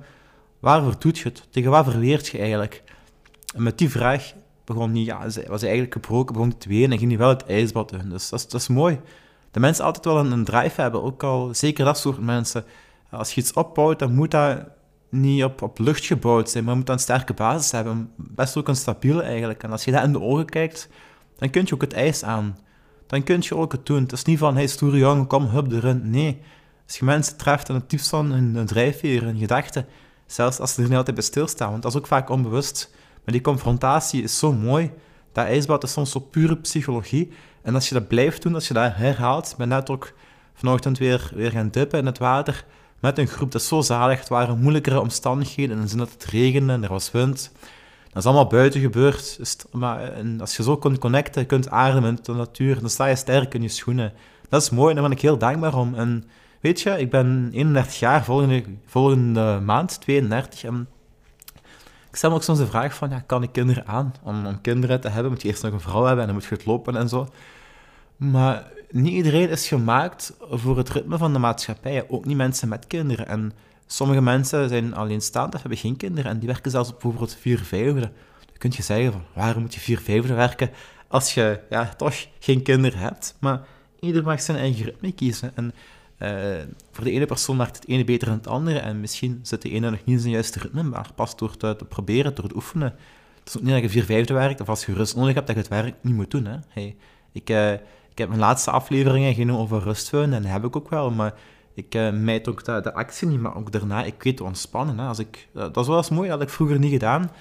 Waarvoor 0.59 0.95
doet 0.99 1.17
je 1.17 1.29
het? 1.29 1.47
Tegen 1.49 1.71
wat 1.71 1.85
verweert 1.85 2.27
je 2.27 2.37
eigenlijk? 2.37 2.83
En 3.55 3.63
met 3.63 3.77
die 3.77 3.89
vraag 3.89 4.33
begon 4.69 4.91
hij, 4.91 5.01
ja, 5.01 5.19
was 5.23 5.35
hij 5.35 5.69
eigenlijk 5.69 5.93
gebroken, 5.93 6.33
begon 6.33 6.57
te 6.57 6.69
wenen 6.69 6.91
en 6.91 6.97
ging 6.97 7.09
hij 7.09 7.19
wel 7.19 7.29
het 7.29 7.45
ijsbad 7.45 7.91
in. 7.91 8.09
Dus 8.09 8.29
dat 8.29 8.39
is, 8.39 8.47
dat 8.47 8.61
is 8.61 8.67
mooi. 8.67 8.99
De 9.51 9.59
mensen 9.59 9.85
altijd 9.85 10.05
wel 10.05 10.17
een, 10.17 10.31
een 10.31 10.43
drive 10.43 10.81
hebben, 10.81 11.03
ook 11.03 11.23
al 11.23 11.49
zeker 11.51 11.85
dat 11.85 11.97
soort 11.97 12.19
mensen. 12.19 12.65
Als 13.11 13.33
je 13.33 13.41
iets 13.41 13.53
opbouwt, 13.53 13.99
dan 13.99 14.13
moet 14.15 14.31
dat 14.31 14.59
niet 15.09 15.43
op, 15.43 15.61
op 15.61 15.79
lucht 15.79 16.05
gebouwd 16.05 16.49
zijn, 16.49 16.63
maar 16.63 16.75
moet 16.75 16.89
een 16.89 16.99
sterke 16.99 17.33
basis 17.33 17.71
hebben. 17.71 18.11
Best 18.15 18.57
ook 18.57 18.67
een 18.67 18.75
stabiele 18.75 19.21
eigenlijk. 19.21 19.63
En 19.63 19.71
als 19.71 19.85
je 19.85 19.91
dat 19.91 20.03
in 20.03 20.11
de 20.11 20.21
ogen 20.21 20.45
kijkt, 20.45 20.89
dan 21.37 21.49
kun 21.49 21.63
je 21.65 21.73
ook 21.73 21.81
het 21.81 21.93
ijs 21.93 22.23
aan 22.23 22.55
dan 23.09 23.23
kun 23.23 23.37
je 23.39 23.55
ook 23.55 23.71
het 23.71 23.85
doen. 23.85 24.01
Het 24.01 24.11
is 24.11 24.23
niet 24.23 24.37
van, 24.37 24.55
hey, 24.55 24.67
stoere 24.67 24.97
jongen, 24.97 25.27
kom, 25.27 25.45
hup 25.45 25.71
erin. 25.71 26.09
Nee. 26.09 26.41
Als 26.85 26.97
je 26.97 27.05
mensen 27.05 27.37
treft 27.37 27.69
en 27.69 27.75
het 27.75 27.89
diepst 27.89 28.09
van 28.09 28.31
hun 28.31 28.65
drijfveer, 28.65 29.23
hun 29.23 29.37
gedachten, 29.37 29.85
zelfs 30.25 30.59
als 30.59 30.73
ze 30.73 30.81
er 30.81 30.87
niet 30.87 30.97
altijd 30.97 31.15
bij 31.15 31.25
stilstaan, 31.25 31.71
want 31.71 31.81
dat 31.83 31.91
is 31.91 31.97
ook 31.97 32.07
vaak 32.07 32.29
onbewust. 32.29 32.93
Maar 33.29 33.37
die 33.37 33.47
confrontatie 33.47 34.23
is 34.23 34.39
zo 34.39 34.53
mooi. 34.53 34.91
Dat 35.31 35.45
ijsbad 35.45 35.83
is 35.83 35.91
soms 35.91 36.11
zo 36.11 36.19
pure 36.19 36.57
psychologie. 36.57 37.31
En 37.61 37.75
als 37.75 37.87
je 37.87 37.93
dat 37.93 38.07
blijft 38.07 38.41
doen, 38.41 38.53
als 38.53 38.67
je 38.67 38.73
dat 38.73 38.91
herhaalt, 38.95 39.55
ben 39.57 39.67
net 39.67 39.89
ook 39.89 40.13
vanochtend 40.53 40.97
weer, 40.97 41.31
weer 41.35 41.51
gaan 41.51 41.69
dippen 41.69 41.99
in 41.99 42.05
het 42.05 42.17
water 42.17 42.65
met 42.99 43.17
een 43.17 43.27
groep. 43.27 43.51
Dat 43.51 43.61
zo 43.61 43.81
zalig. 43.81 44.19
Het 44.19 44.29
waren 44.29 44.59
moeilijkere 44.59 44.99
omstandigheden 44.99 45.75
in 45.75 45.81
de 45.81 45.87
zin 45.87 45.97
dat 45.97 46.11
het 46.11 46.23
regende 46.23 46.73
en 46.73 46.83
er 46.83 46.89
was 46.89 47.11
wind. 47.11 47.51
Dat 48.07 48.17
is 48.17 48.25
allemaal 48.25 48.47
buiten 48.47 48.81
gebeurd. 48.81 49.39
Maar 49.71 50.11
als 50.39 50.57
je 50.57 50.63
zo 50.63 50.77
kunt 50.77 50.97
connecten, 50.97 51.45
kunt 51.45 51.69
ademen 51.69 52.13
met 52.13 52.25
de 52.25 52.33
natuur, 52.33 52.79
dan 52.79 52.89
sta 52.89 53.05
je 53.05 53.15
sterk 53.15 53.53
in 53.53 53.61
je 53.61 53.67
schoenen. 53.67 54.13
Dat 54.49 54.61
is 54.61 54.69
mooi 54.69 54.89
en 54.89 54.95
daar 54.95 55.09
ben 55.09 55.17
ik 55.17 55.21
heel 55.21 55.37
dankbaar 55.37 55.75
om. 55.75 55.95
En 55.95 56.23
weet 56.61 56.81
je, 56.81 56.89
ik 56.99 57.09
ben 57.09 57.49
31 57.53 57.99
jaar, 57.99 58.23
volgende, 58.23 58.63
volgende 58.85 59.59
maand 59.63 60.01
32. 60.01 60.63
En 60.63 60.87
ik 62.09 62.15
stel 62.15 62.29
me 62.29 62.35
ook 62.35 62.43
soms 62.43 62.59
de 62.59 62.67
vraag 62.67 62.93
van, 62.93 63.09
ja, 63.09 63.19
kan 63.19 63.43
ik 63.43 63.51
kinderen 63.51 63.87
aan? 63.87 64.13
Om, 64.23 64.45
om 64.45 64.61
kinderen 64.61 65.01
te 65.01 65.09
hebben 65.09 65.31
moet 65.31 65.41
je 65.41 65.47
eerst 65.47 65.63
nog 65.63 65.71
een 65.71 65.79
vrouw 65.79 66.03
hebben 66.03 66.19
en 66.19 66.25
dan 66.25 66.35
moet 66.35 66.45
je 66.45 66.55
het 66.55 66.65
lopen 66.65 66.95
en 66.95 67.09
zo. 67.09 67.27
Maar 68.15 68.71
niet 68.91 69.13
iedereen 69.13 69.49
is 69.49 69.67
gemaakt 69.67 70.33
voor 70.49 70.77
het 70.77 70.89
ritme 70.89 71.17
van 71.17 71.33
de 71.33 71.39
maatschappij. 71.39 72.09
Ook 72.09 72.25
niet 72.25 72.37
mensen 72.37 72.69
met 72.69 72.87
kinderen. 72.87 73.27
En 73.27 73.53
Sommige 73.91 74.21
mensen 74.21 74.69
zijn 74.69 74.93
alleenstaand 74.93 75.53
of 75.55 75.61
hebben 75.61 75.79
geen 75.79 75.97
kinderen 75.97 76.31
en 76.31 76.39
die 76.39 76.47
werken 76.47 76.71
zelfs 76.71 76.89
op 76.89 76.99
bijvoorbeeld 76.99 77.35
vier 77.35 77.59
vijfde. 77.59 77.99
Dan 77.99 78.57
kun 78.57 78.71
je 78.75 78.83
zeggen 78.83 79.11
van, 79.11 79.23
waarom 79.33 79.61
moet 79.61 79.73
je 79.73 79.79
vier 79.79 79.99
vijfde 79.99 80.33
werken 80.33 80.69
als 81.07 81.33
je 81.33 81.59
ja, 81.69 81.85
toch 81.97 82.27
geen 82.39 82.63
kinderen 82.63 82.99
hebt? 82.99 83.35
Maar 83.39 83.61
ieder 83.99 84.23
mag 84.23 84.41
zijn 84.41 84.57
eigen 84.57 84.85
ritme 84.85 85.11
kiezen. 85.11 85.51
En 85.55 85.73
uh, 86.19 86.29
voor 86.91 87.03
de 87.03 87.11
ene 87.11 87.25
persoon 87.25 87.57
werkt 87.57 87.75
het 87.75 87.87
ene 87.87 88.03
beter 88.03 88.27
dan 88.27 88.37
het 88.37 88.47
andere 88.47 88.79
en 88.79 88.99
misschien 88.99 89.39
zit 89.41 89.61
de 89.61 89.69
ene 89.69 89.89
nog 89.89 89.99
niet 89.99 90.15
in 90.15 90.19
zijn 90.19 90.33
juiste 90.33 90.59
ritme, 90.59 90.83
maar 90.83 91.09
pas 91.15 91.35
door 91.35 91.57
te, 91.57 91.75
te 91.75 91.85
proberen, 91.85 92.35
door 92.35 92.47
te 92.47 92.55
oefenen. 92.55 92.95
Het 93.39 93.47
is 93.47 93.57
ook 93.57 93.63
niet 93.63 93.73
dat 93.73 93.81
je 93.81 93.89
vier 93.89 94.03
vijfde 94.03 94.33
werkt 94.33 94.61
of 94.61 94.69
als 94.69 94.85
je 94.85 94.93
rust 94.93 95.15
nodig 95.15 95.33
hebt, 95.33 95.47
dat 95.47 95.55
je 95.55 95.61
het 95.61 95.71
werk 95.71 95.95
niet 96.01 96.15
moet 96.15 96.31
doen. 96.31 96.45
Hè? 96.45 96.57
Ik, 97.31 97.49
uh, 97.49 97.73
ik 98.09 98.17
heb 98.17 98.27
mijn 98.27 98.39
laatste 98.39 98.71
afleveringen 98.71 99.33
genomen 99.33 99.61
over 99.61 99.81
rustfeun 99.81 100.33
en 100.33 100.41
dat 100.41 100.51
heb 100.51 100.65
ik 100.65 100.75
ook 100.75 100.89
wel, 100.89 101.11
maar 101.11 101.33
ik 101.73 101.95
uh, 101.95 102.11
mijt 102.11 102.47
ook 102.47 102.63
de, 102.63 102.93
actie 102.93 103.27
niet, 103.27 103.39
maar 103.39 103.55
ook 103.55 103.71
daarna, 103.71 104.03
ik 104.03 104.23
weet 104.23 104.41
ontspannen. 104.41 104.99
Hè. 104.99 105.07
Als 105.07 105.19
ik, 105.19 105.47
dat 105.53 105.77
is 105.77 105.87
wel 105.87 105.97
eens 105.97 106.09
mooi, 106.09 106.29
dat 106.29 106.37
had 106.37 106.47
ik 106.47 106.53
vroeger 106.53 106.79
niet 106.79 106.91
gedaan. 106.91 107.31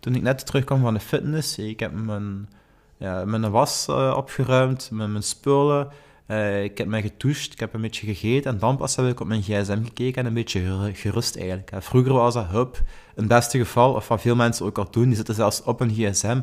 Toen 0.00 0.14
ik 0.14 0.22
net 0.22 0.46
terugkwam 0.46 0.80
van 0.80 0.94
de 0.94 1.00
fitness, 1.00 1.58
ik 1.58 1.80
heb 1.80 1.92
mijn, 1.92 2.48
ja, 2.96 3.24
mijn 3.24 3.50
was 3.50 3.88
opgeruimd, 4.14 4.90
mijn 4.92 5.22
spullen, 5.22 5.88
uh, 6.26 6.64
ik 6.64 6.78
heb 6.78 6.86
mij 6.86 7.02
getoucht, 7.02 7.52
ik 7.52 7.60
heb 7.60 7.74
een 7.74 7.80
beetje 7.80 8.06
gegeten 8.06 8.52
en 8.52 8.58
dan 8.58 8.76
pas 8.76 8.96
heb 8.96 9.06
ik 9.06 9.20
op 9.20 9.26
mijn 9.26 9.42
gsm 9.42 9.84
gekeken 9.84 10.22
en 10.22 10.26
een 10.26 10.34
beetje 10.34 10.90
gerust 10.92 11.36
eigenlijk. 11.36 11.70
Vroeger 11.78 12.12
was 12.12 12.34
dat, 12.34 12.46
hup, 12.46 12.82
het 13.14 13.28
beste 13.28 13.58
geval, 13.58 13.92
of 13.92 14.08
wat 14.08 14.20
veel 14.20 14.36
mensen 14.36 14.66
ook 14.66 14.78
al 14.78 14.90
doen, 14.90 15.06
die 15.06 15.16
zitten 15.16 15.34
zelfs 15.34 15.62
op 15.62 15.80
een 15.80 15.90
gsm 15.90 16.40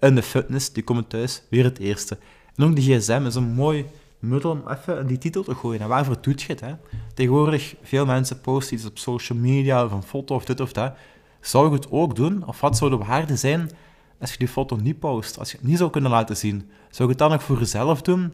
in 0.00 0.14
de 0.14 0.22
fitness, 0.22 0.72
die 0.72 0.82
komen 0.82 1.06
thuis, 1.06 1.42
weer 1.48 1.64
het 1.64 1.78
eerste. 1.78 2.18
En 2.56 2.64
ook 2.64 2.76
de 2.76 2.82
gsm 2.82 3.22
is 3.26 3.34
een 3.34 3.52
mooi 3.52 3.86
middel 4.18 4.50
om 4.50 4.62
even 4.68 5.06
die 5.06 5.18
titel 5.18 5.42
te 5.42 5.54
gooien. 5.54 5.80
En 5.80 5.88
waarvoor 5.88 6.16
doet 6.20 6.42
je 6.42 6.52
het? 6.52 6.60
Hè? 6.60 6.74
Tegenwoordig, 7.14 7.74
veel 7.82 8.06
mensen 8.06 8.40
posten 8.40 8.76
iets 8.76 8.86
op 8.86 8.98
social 8.98 9.38
media 9.38 9.84
of 9.84 9.92
een 9.92 10.02
foto 10.02 10.34
of 10.34 10.44
dit 10.44 10.60
of 10.60 10.72
dat. 10.72 10.94
Zou 11.40 11.68
je 11.68 11.74
het 11.74 11.90
ook 11.90 12.16
doen? 12.16 12.46
Of 12.46 12.60
wat 12.60 12.76
zou 12.76 12.90
de 12.90 12.96
waarde 12.96 13.36
zijn 13.36 13.70
als 14.20 14.32
je 14.32 14.38
die 14.38 14.48
foto 14.48 14.76
niet 14.76 14.98
post? 14.98 15.38
Als 15.38 15.50
je 15.50 15.56
het 15.56 15.66
niet 15.66 15.78
zou 15.78 15.90
kunnen 15.90 16.10
laten 16.10 16.36
zien? 16.36 16.70
Zou 16.90 17.08
je 17.08 17.14
het 17.14 17.18
dan 17.18 17.32
ook 17.32 17.40
voor 17.40 17.58
jezelf 17.58 18.02
doen? 18.02 18.32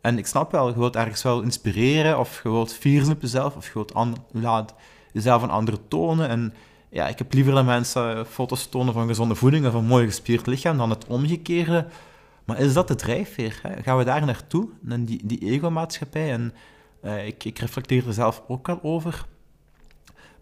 En 0.00 0.18
ik 0.18 0.26
snap 0.26 0.52
wel, 0.52 0.68
je 0.68 0.78
wilt 0.78 0.96
ergens 0.96 1.22
wel 1.22 1.42
inspireren, 1.42 2.18
of 2.18 2.40
je 2.42 2.50
wilt 2.50 2.72
vieren 2.72 3.10
op 3.10 3.20
jezelf, 3.20 3.56
of 3.56 3.66
je 3.66 3.72
wilt 3.74 3.94
an, 3.94 4.16
laat 4.32 4.74
jezelf 5.12 5.42
een 5.42 5.50
andere 5.50 5.78
tonen. 5.88 6.28
En 6.28 6.54
ja, 6.88 7.08
ik 7.08 7.18
heb 7.18 7.32
liever 7.32 7.54
dat 7.54 7.64
mensen 7.64 8.26
foto's 8.26 8.66
tonen 8.66 8.92
van 8.92 9.06
gezonde 9.06 9.34
voeding 9.34 9.66
of 9.66 9.74
een 9.74 9.84
mooi 9.84 10.06
gespierd 10.06 10.46
lichaam 10.46 10.76
dan 10.76 10.90
het 10.90 11.06
omgekeerde 11.06 11.86
maar 12.46 12.60
is 12.60 12.72
dat 12.72 12.88
de 12.88 12.94
drijfveer? 12.94 13.60
Gaan 13.82 13.96
we 13.96 14.04
daar 14.04 14.24
naartoe, 14.24 14.68
naar 14.80 15.04
die, 15.04 15.20
die 15.24 15.38
ego-maatschappij? 15.38 16.32
En 16.32 16.54
uh, 17.04 17.26
ik, 17.26 17.44
ik 17.44 17.58
reflecteer 17.58 18.06
er 18.06 18.12
zelf 18.12 18.42
ook 18.48 18.68
al 18.68 18.78
over. 18.82 19.24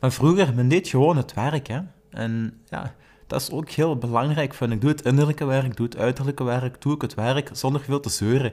Maar 0.01 0.13
vroeger, 0.13 0.55
men 0.55 0.69
deed 0.69 0.89
gewoon 0.89 1.17
het 1.17 1.35
werk. 1.35 1.67
Hè? 1.67 1.81
En 2.11 2.61
ja, 2.69 2.95
dat 3.27 3.41
is 3.41 3.51
ook 3.51 3.71
heel 3.71 3.99
belangrijk, 3.99 4.55
vind 4.55 4.73
ik. 4.73 4.81
Doe 4.81 4.91
het 4.91 5.03
innerlijke 5.03 5.45
werk, 5.45 5.77
doe 5.77 5.87
het 5.87 5.97
uiterlijke 5.97 6.45
werk, 6.45 6.83
doe 6.83 6.95
ik 6.95 7.01
het 7.01 7.15
werk 7.15 7.51
zonder 7.53 7.81
veel 7.81 8.01
te 8.01 8.09
zeuren. 8.09 8.53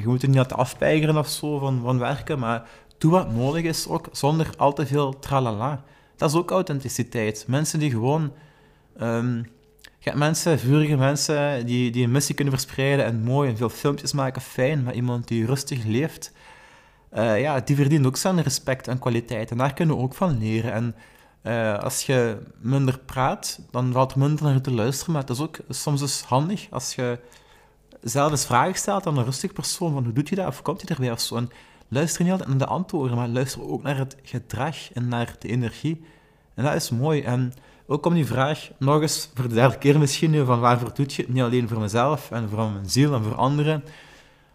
Je 0.00 0.08
moet 0.08 0.22
er 0.22 0.28
niet 0.28 0.38
aan 0.38 0.58
afpeigeren 0.58 1.16
of 1.16 1.28
zo 1.28 1.58
van, 1.58 1.80
van 1.82 1.98
werken, 1.98 2.38
maar 2.38 2.68
doe 2.98 3.10
wat 3.10 3.32
nodig 3.32 3.62
is 3.62 3.88
ook, 3.88 4.08
zonder 4.12 4.50
al 4.56 4.72
te 4.72 4.86
veel 4.86 5.18
tralala. 5.18 5.84
Dat 6.16 6.30
is 6.30 6.36
ook 6.36 6.50
authenticiteit. 6.50 7.44
Mensen 7.48 7.78
die 7.78 7.90
gewoon 7.90 8.32
um, 9.00 9.46
je 9.98 10.08
hebt 10.10 10.18
mensen, 10.18 10.58
vurige 10.58 10.96
mensen, 10.96 11.66
die, 11.66 11.90
die 11.90 12.04
een 12.04 12.10
missie 12.10 12.34
kunnen 12.34 12.54
verspreiden 12.54 13.04
en 13.04 13.22
mooi 13.22 13.50
en 13.50 13.56
veel 13.56 13.68
filmpjes 13.68 14.12
maken, 14.12 14.42
fijn, 14.42 14.82
maar 14.82 14.94
iemand 14.94 15.28
die 15.28 15.46
rustig 15.46 15.84
leeft, 15.84 16.32
uh, 17.12 17.40
ja, 17.40 17.60
die 17.60 17.76
verdient 17.76 18.06
ook 18.06 18.16
zijn 18.16 18.42
respect 18.42 18.88
en 18.88 18.98
kwaliteit. 18.98 19.50
En 19.50 19.56
daar 19.56 19.74
kunnen 19.74 19.96
we 19.96 20.02
ook 20.02 20.14
van 20.14 20.38
leren. 20.38 20.72
En 20.72 20.94
uh, 21.42 21.78
als 21.78 22.02
je 22.02 22.38
minder 22.60 22.98
praat, 22.98 23.60
dan 23.70 23.92
valt 23.92 24.12
er 24.12 24.18
minder 24.18 24.44
naar 24.44 24.60
te 24.60 24.72
luisteren. 24.72 25.12
Maar 25.12 25.22
het 25.22 25.30
is 25.30 25.40
ook 25.40 25.58
soms 25.68 26.00
dus 26.00 26.22
handig 26.22 26.66
als 26.70 26.94
je 26.94 27.18
zelf 28.00 28.30
eens 28.30 28.46
vragen 28.46 28.74
stelt 28.74 29.06
aan 29.06 29.18
een 29.18 29.24
rustig 29.24 29.52
persoon, 29.52 29.92
van 29.92 30.04
hoe 30.04 30.12
doet 30.12 30.28
je 30.28 30.34
dat, 30.34 30.46
of 30.46 30.62
komt 30.62 30.80
hij 30.80 30.96
er 30.96 31.02
weer 31.02 31.12
of 31.12 31.20
zo. 31.20 31.36
En 31.36 31.50
luister 31.88 32.22
niet 32.22 32.32
altijd 32.32 32.48
naar 32.48 32.58
de 32.58 32.66
antwoorden, 32.66 33.16
maar 33.16 33.28
luister 33.28 33.70
ook 33.70 33.82
naar 33.82 33.96
het 33.96 34.16
gedrag 34.22 34.92
en 34.92 35.08
naar 35.08 35.36
de 35.38 35.48
energie. 35.48 36.04
En 36.54 36.64
dat 36.64 36.74
is 36.74 36.90
mooi. 36.90 37.22
En 37.22 37.52
ook 37.86 38.06
om 38.06 38.14
die 38.14 38.26
vraag, 38.26 38.70
nog 38.78 39.02
eens 39.02 39.30
voor 39.34 39.48
de 39.48 39.54
derde 39.54 39.78
keer 39.78 39.98
misschien, 39.98 40.46
van 40.46 40.60
waarvoor 40.60 40.94
doet 40.94 41.14
je 41.14 41.22
het? 41.22 41.32
Niet 41.32 41.42
alleen 41.42 41.68
voor 41.68 41.80
mezelf 41.80 42.30
en 42.30 42.48
voor 42.48 42.70
mijn 42.70 42.90
ziel 42.90 43.14
en 43.14 43.22
voor 43.22 43.34
anderen. 43.34 43.84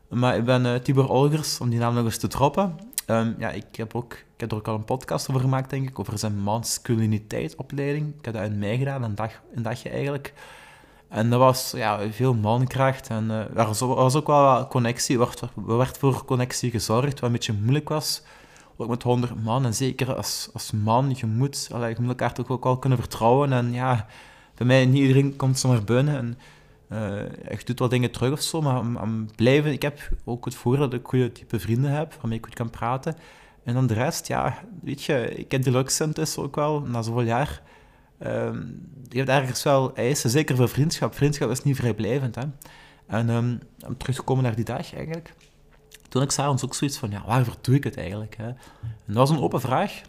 Maar 0.08 0.38
ik 0.38 0.44
ben 0.44 0.66
uh, 0.66 0.76
Tibor 0.76 1.10
Olgers, 1.10 1.60
om 1.60 1.70
die 1.70 1.80
naam 1.80 1.94
nog 1.94 2.06
eens 2.06 2.18
te 2.18 2.28
droppen. 2.28 2.76
Um, 3.08 3.36
ja, 3.38 3.50
ik 3.50 3.76
heb, 3.76 3.96
ook, 3.96 4.14
ik 4.14 4.40
heb 4.40 4.52
er 4.52 4.58
ook 4.58 4.68
al 4.68 4.76
een 4.76 4.86
podcast 4.86 5.30
over 5.30 5.42
gemaakt, 5.42 5.70
denk 5.70 5.90
ik, 5.90 6.00
over 6.00 6.18
zijn 6.18 6.38
masculiniteitsopleiding. 6.38 8.14
Ik 8.20 8.26
heb 8.26 8.34
dat 8.34 8.44
in 8.44 8.60
mei 8.60 8.78
gedaan, 8.78 9.04
een, 9.04 9.16
dag, 9.16 9.32
een 9.56 9.62
dagje 9.62 9.90
eigenlijk. 9.90 10.34
En 11.13 11.29
dat 11.29 11.39
was 11.39 11.72
ja, 11.75 12.12
veel 12.12 12.34
mankracht 12.34 13.08
en 13.08 13.24
uh, 13.24 13.39
er 13.39 13.65
was, 13.65 14.15
ook 14.15 14.27
wel 14.27 14.43
wat 14.43 14.67
connectie. 14.67 15.20
Er 15.20 15.77
werd, 15.77 15.96
er 15.96 16.00
voor 16.00 16.25
connectie 16.25 16.72
gezorgd, 16.72 17.13
wat 17.13 17.24
een 17.24 17.32
beetje 17.32 17.53
moeilijk 17.53 17.89
was 17.89 18.22
ook 18.77 18.89
met 18.89 19.03
honderd 19.03 19.43
man. 19.43 19.65
En 19.65 19.74
zeker 19.74 20.15
als, 20.15 20.50
als 20.53 20.72
man, 20.72 21.13
je 21.15 21.25
moet, 21.25 21.67
je 21.70 21.96
moet 22.00 22.10
elkaar 22.10 22.34
toch 22.34 22.50
ook 22.50 22.63
wel 22.63 22.77
kunnen 22.77 23.00
vertrouwen. 23.00 23.53
En 23.53 23.74
ja, 23.74 24.08
bij 24.55 24.67
mij, 24.67 24.86
niet 24.86 25.01
iedereen 25.01 25.36
komt 25.36 25.60
zomaar 25.60 25.84
binnen 25.84 26.17
en 26.17 26.38
uh, 26.89 27.58
je 27.58 27.65
doet 27.65 27.79
wel 27.79 27.89
dingen 27.89 28.12
terug 28.12 28.32
of 28.32 28.41
zo, 28.41 28.62
maar 28.62 28.79
om, 28.79 29.27
blijven, 29.36 29.72
ik 29.72 29.82
heb 29.82 30.10
ook 30.24 30.46
het 30.46 30.55
voordeel 30.55 30.89
dat 30.89 31.00
ik 31.00 31.08
goede 31.08 31.32
type 31.32 31.60
vrienden 31.60 31.91
heb, 31.91 32.13
waarmee 32.13 32.38
ik 32.38 32.46
goed 32.46 32.53
kan 32.53 32.70
praten. 32.70 33.15
En 33.63 33.74
dan 33.74 33.88
de 33.88 33.93
rest, 33.93 34.27
ja, 34.27 34.60
weet 34.82 35.03
je, 35.03 35.36
ik 35.36 35.51
heb 35.51 35.63
die 35.63 35.72
luxe 35.72 36.03
intussen 36.03 36.43
ook 36.43 36.55
wel, 36.55 36.82
na 36.82 37.01
zoveel 37.01 37.22
jaar. 37.22 37.62
Je 39.10 39.18
hebt 39.18 39.30
ergens 39.30 39.63
wel 39.63 39.96
eisen, 39.96 40.30
zeker 40.30 40.56
voor 40.56 40.70
vriendschap. 40.70 41.15
Vriendschap 41.15 41.50
is 41.50 41.63
niet 41.63 41.75
vrijblijvend. 41.75 42.36
Hè? 42.36 42.44
En 43.08 43.30
um, 43.30 43.60
om 43.88 43.98
terug 43.98 44.15
te 44.15 44.22
komen 44.22 44.44
naar 44.44 44.56
die 44.56 44.65
dag 44.65 44.94
eigenlijk. 44.96 45.34
Toen 46.10 46.22
ik 46.22 46.32
s'avonds 46.32 46.65
ook 46.65 46.75
zoiets 46.75 46.98
van, 46.98 47.12
ja, 47.12 47.24
waarvoor 47.25 47.56
doe 47.62 47.75
ik 47.75 47.84
het 47.84 47.98
eigenlijk? 47.98 48.38
Hè? 48.38 48.48
En 48.48 48.58
dat 49.06 49.15
was 49.15 49.30
een 49.30 49.42
open 49.42 49.62
vraag. 49.62 50.01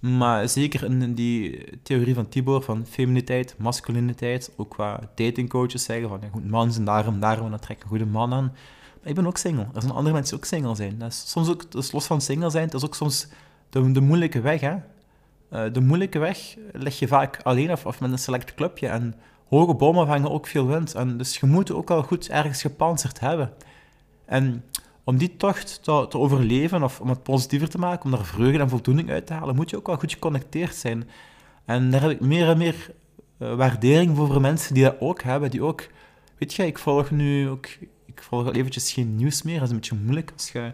Maar 0.00 0.48
zeker 0.48 0.84
in 0.84 1.14
die 1.14 1.64
theorie 1.82 2.14
van 2.14 2.28
Tibor, 2.28 2.62
van 2.62 2.86
feminiteit, 2.86 3.54
masculiniteit, 3.58 4.52
ook 4.56 4.70
qua 4.70 5.00
datingcoaches 5.14 5.84
zeggen 5.84 6.08
van, 6.08 6.18
ja, 6.22 6.28
goed, 6.32 6.50
man 6.50 6.72
zijn 6.72 6.84
daarom, 6.84 7.20
daarom, 7.20 7.50
dan 7.50 7.58
trek 7.58 7.82
een 7.82 7.88
goede 7.88 8.06
man 8.06 8.32
aan. 8.32 8.52
Maar 9.00 9.10
ik 9.10 9.14
ben 9.14 9.26
ook 9.26 9.36
single. 9.36 9.66
Er 9.74 9.80
zijn 9.80 9.92
andere 9.92 10.14
mensen 10.14 10.36
die 10.36 10.44
ook 10.44 10.50
single 10.50 10.74
zijn. 10.74 10.98
Dat 10.98 11.10
is 11.10 11.30
soms 11.30 11.48
ook, 11.48 11.72
dus 11.72 11.92
los 11.92 12.06
van 12.06 12.20
single 12.20 12.50
zijn, 12.50 12.66
dat 12.68 12.74
is 12.74 12.86
ook 12.86 12.94
soms 12.94 13.28
de, 13.70 13.92
de 13.92 14.00
moeilijke 14.00 14.40
weg, 14.40 14.60
hè. 14.60 14.74
Uh, 15.52 15.62
de 15.72 15.80
moeilijke 15.80 16.18
weg 16.18 16.56
leg 16.72 16.98
je 16.98 17.08
vaak 17.08 17.40
alleen 17.42 17.72
of, 17.72 17.86
of 17.86 18.00
met 18.00 18.12
een 18.12 18.18
select 18.18 18.54
clubje. 18.54 18.86
En 18.88 19.14
hoge 19.48 19.74
bomen 19.74 20.06
vangen 20.06 20.30
ook 20.30 20.46
veel 20.46 20.66
wind. 20.66 20.94
En 20.94 21.16
dus 21.16 21.38
je 21.38 21.46
moet 21.46 21.72
ook 21.72 21.90
al 21.90 22.02
goed 22.02 22.28
ergens 22.28 22.60
gepanzerd 22.60 23.20
hebben. 23.20 23.52
En 24.24 24.64
om 25.04 25.16
die 25.16 25.36
tocht 25.36 25.82
te, 25.82 26.18
overleven 26.18 26.82
of 26.82 27.00
om 27.00 27.08
het 27.08 27.22
positiever 27.22 27.68
te 27.68 27.78
maken, 27.78 28.04
om 28.04 28.10
daar 28.10 28.24
vreugde 28.24 28.58
en 28.58 28.68
voldoening 28.68 29.10
uit 29.10 29.26
te 29.26 29.32
halen, 29.32 29.54
moet 29.54 29.70
je 29.70 29.76
ook 29.76 29.86
wel 29.86 29.96
goed 29.96 30.12
geconnecteerd 30.12 30.74
zijn. 30.74 31.08
En 31.64 31.90
daar 31.90 32.00
heb 32.00 32.10
ik 32.10 32.20
meer 32.20 32.48
en 32.48 32.58
meer 32.58 32.90
uh, 33.38 33.54
waardering 33.54 34.16
voor, 34.16 34.26
voor 34.26 34.40
mensen 34.40 34.74
die 34.74 34.84
dat 34.84 34.96
ook 35.00 35.22
hebben, 35.22 35.50
die 35.50 35.62
ook... 35.62 35.88
Weet 36.38 36.54
je, 36.54 36.66
ik 36.66 36.78
volg 36.78 37.10
nu 37.10 37.48
ook... 37.48 37.66
Ik 38.06 38.22
volg 38.22 38.46
al 38.46 38.52
eventjes 38.52 38.92
geen 38.92 39.16
nieuws 39.16 39.42
meer, 39.42 39.54
dat 39.54 39.62
is 39.62 39.70
een 39.70 39.76
beetje 39.76 39.96
moeilijk 40.02 40.30
als 40.32 40.50
je 40.50 40.72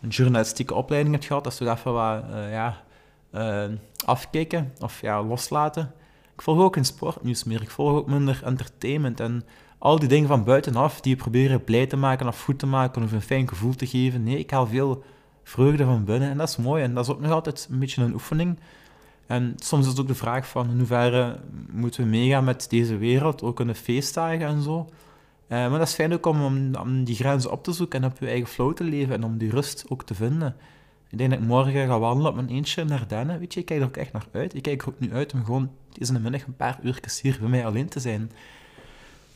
een 0.00 0.08
journalistieke 0.08 0.74
opleiding 0.74 1.14
hebt 1.14 1.26
gehad, 1.26 1.44
dat 1.44 1.52
is 1.52 1.58
toch 1.58 1.76
even 1.76 1.92
wat, 1.92 2.24
uh, 2.30 2.52
ja, 2.52 2.82
uh, 3.32 3.64
afkijken 4.04 4.72
of 4.80 5.00
ja, 5.00 5.22
loslaten. 5.22 5.92
Ik 6.34 6.42
volg 6.42 6.58
ook 6.58 6.74
geen 6.74 6.84
sportnieuws 6.84 7.44
meer, 7.44 7.62
ik 7.62 7.70
volg 7.70 7.90
ook 7.90 8.06
minder 8.06 8.40
entertainment 8.44 9.20
en 9.20 9.44
al 9.78 9.98
die 9.98 10.08
dingen 10.08 10.28
van 10.28 10.44
buitenaf 10.44 11.00
die 11.00 11.14
je 11.14 11.22
proberen 11.22 11.64
blij 11.64 11.86
te 11.86 11.96
maken 11.96 12.26
of 12.26 12.42
goed 12.42 12.58
te 12.58 12.66
maken 12.66 13.02
of 13.02 13.12
een 13.12 13.20
fijn 13.20 13.48
gevoel 13.48 13.74
te 13.74 13.86
geven. 13.86 14.22
Nee, 14.22 14.38
ik 14.38 14.50
haal 14.50 14.66
veel 14.66 15.04
vreugde 15.42 15.84
van 15.84 16.04
binnen 16.04 16.30
en 16.30 16.36
dat 16.36 16.48
is 16.48 16.56
mooi. 16.56 16.82
En 16.82 16.94
dat 16.94 17.04
is 17.04 17.10
ook 17.10 17.20
nog 17.20 17.30
altijd 17.30 17.68
een 17.70 17.78
beetje 17.78 18.02
een 18.02 18.12
oefening. 18.12 18.58
En 19.26 19.54
soms 19.56 19.84
is 19.84 19.90
het 19.90 20.00
ook 20.00 20.06
de 20.06 20.14
vraag 20.14 20.48
van 20.48 20.70
in 20.70 20.78
hoeverre 20.78 21.40
moeten 21.70 22.02
we 22.02 22.08
meegaan 22.08 22.44
met 22.44 22.66
deze 22.70 22.96
wereld, 22.96 23.42
ook 23.42 23.60
in 23.60 23.66
de 23.66 23.74
feestdagen 23.74 24.46
en 24.46 24.62
zo. 24.62 24.88
Uh, 25.48 25.48
maar 25.48 25.78
dat 25.78 25.88
is 25.88 25.94
fijn 25.94 26.12
ook 26.12 26.26
om, 26.26 26.74
om, 26.74 27.04
die 27.04 27.14
grenzen 27.14 27.50
op 27.50 27.64
te 27.64 27.72
zoeken 27.72 28.02
en 28.02 28.10
op 28.10 28.18
je 28.18 28.26
eigen 28.26 28.46
flow 28.48 28.74
te 28.74 28.84
leven 28.84 29.14
en 29.14 29.24
om 29.24 29.38
die 29.38 29.50
rust 29.50 29.84
ook 29.88 30.02
te 30.02 30.14
vinden. 30.14 30.56
Ik 31.10 31.18
denk 31.18 31.30
dat 31.30 31.38
ik 31.38 31.46
morgen 31.46 31.86
ga 31.86 31.98
wandelen 31.98 32.30
op 32.30 32.36
mijn 32.36 32.48
eentje 32.48 32.84
naar 32.84 33.08
Dennen. 33.08 33.38
Weet 33.38 33.54
je, 33.54 33.60
ik 33.60 33.66
kijk 33.66 33.80
er 33.80 33.86
ook 33.86 33.96
echt 33.96 34.12
naar 34.12 34.26
uit. 34.32 34.54
Ik 34.54 34.62
kijk 34.62 34.82
er 34.82 34.88
ook 34.88 34.98
nu 34.98 35.12
uit 35.12 35.32
om 35.32 35.44
gewoon 35.44 35.70
deze 35.92 36.20
middag 36.20 36.46
een 36.46 36.56
paar 36.56 36.78
uurtjes 36.82 37.20
hier 37.20 37.36
bij 37.40 37.48
mij 37.48 37.66
alleen 37.66 37.88
te 37.88 38.00
zijn. 38.00 38.30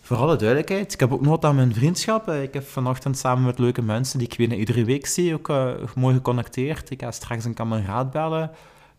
Voor 0.00 0.16
alle 0.16 0.36
duidelijkheid, 0.36 0.92
ik 0.92 1.00
heb 1.00 1.12
ook 1.12 1.20
nood 1.20 1.44
aan 1.44 1.54
mijn 1.54 1.74
vriendschap. 1.74 2.28
Ik 2.28 2.54
heb 2.54 2.66
vanochtend 2.66 3.18
samen 3.18 3.44
met 3.44 3.58
leuke 3.58 3.82
mensen 3.82 4.18
die 4.18 4.28
ik 4.28 4.36
bijna 4.36 4.54
iedere 4.54 4.84
week 4.84 5.06
zie, 5.06 5.34
ook 5.34 5.48
uh, 5.48 5.72
mooi 5.94 6.14
geconnecteerd. 6.14 6.90
Ik 6.90 7.00
ga 7.00 7.10
straks 7.10 7.44
een 7.44 7.54
kameraad 7.54 8.10
bellen. 8.10 8.50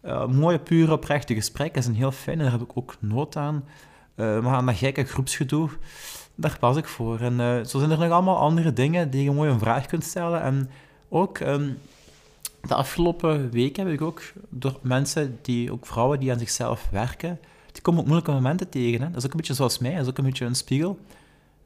Uh, 0.06 0.28
mooie, 0.28 0.60
pure, 0.60 0.92
oprechte 0.92 1.34
gesprekken 1.34 1.84
zijn 1.84 1.96
heel 1.96 2.12
fijn 2.12 2.38
en 2.38 2.44
daar 2.44 2.52
heb 2.52 2.62
ik 2.62 2.78
ook 2.78 2.96
nood 3.00 3.36
aan. 3.36 3.66
Maar 4.16 4.46
aan 4.46 4.66
dat 4.66 4.76
gekke 4.76 5.04
groepsgedoe, 5.04 5.70
daar 6.36 6.58
pas 6.60 6.78
ik 6.78 6.86
voor. 6.88 7.20
En 7.20 7.68
zo 7.68 7.80
zijn 7.80 7.92
er 7.92 7.98
nog 7.98 8.12
allemaal 8.12 8.38
andere 8.38 8.74
dingen 8.74 9.10
die 9.10 9.24
je 9.24 9.32
mooi 9.32 9.50
een 9.50 9.60
vraag 9.60 9.86
kunt 9.86 10.04
stellen. 10.04 10.42
En 10.42 10.70
ook 11.10 11.40
um, 11.40 11.78
de 12.68 12.76
afgelopen 12.76 13.50
week 13.52 13.76
heb 13.76 13.88
ik 13.88 14.02
ook 14.02 14.22
door 14.50 14.80
mensen, 14.82 15.40
die, 15.42 15.72
ook 15.72 15.86
vrouwen 15.86 16.20
die 16.20 16.32
aan 16.32 16.40
zichzelf 16.40 16.88
werken, 16.92 17.40
die 17.72 17.82
komen 17.82 18.00
ook 18.00 18.08
moeilijke 18.08 18.34
momenten 18.34 18.70
tegen. 18.70 19.02
Hè. 19.02 19.08
Dat 19.08 19.18
is 19.18 19.26
ook 19.26 19.32
een 19.32 19.38
beetje 19.38 19.54
zoals 19.54 19.78
mij, 19.78 19.92
dat 19.92 20.02
is 20.02 20.10
ook 20.10 20.18
een 20.18 20.24
beetje 20.24 20.46
een 20.46 20.56
spiegel. 20.56 21.00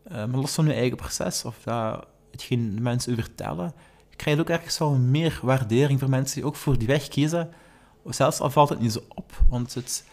Uh, 0.08 0.14
maar 0.14 0.40
los 0.40 0.54
van 0.54 0.66
je 0.66 0.74
eigen 0.74 0.98
proces 0.98 1.46
of 1.46 1.58
dat, 1.64 2.06
hetgeen 2.32 2.82
mensen 2.82 3.12
u 3.12 3.16
vertellen, 3.16 3.74
krijg 4.16 4.36
je 4.36 4.44
ook 4.44 4.50
ergens 4.50 4.78
wel 4.78 4.96
meer 4.96 5.40
waardering 5.42 6.00
voor 6.00 6.10
mensen 6.10 6.36
die 6.36 6.46
ook 6.46 6.56
voor 6.56 6.78
die 6.78 6.88
weg 6.88 7.08
kiezen. 7.08 7.50
Zelfs 8.06 8.40
al 8.40 8.50
valt 8.50 8.70
het 8.70 8.80
niet 8.80 8.92
zo 8.92 9.02
op, 9.08 9.32
want 9.50 9.74
het, 9.74 10.06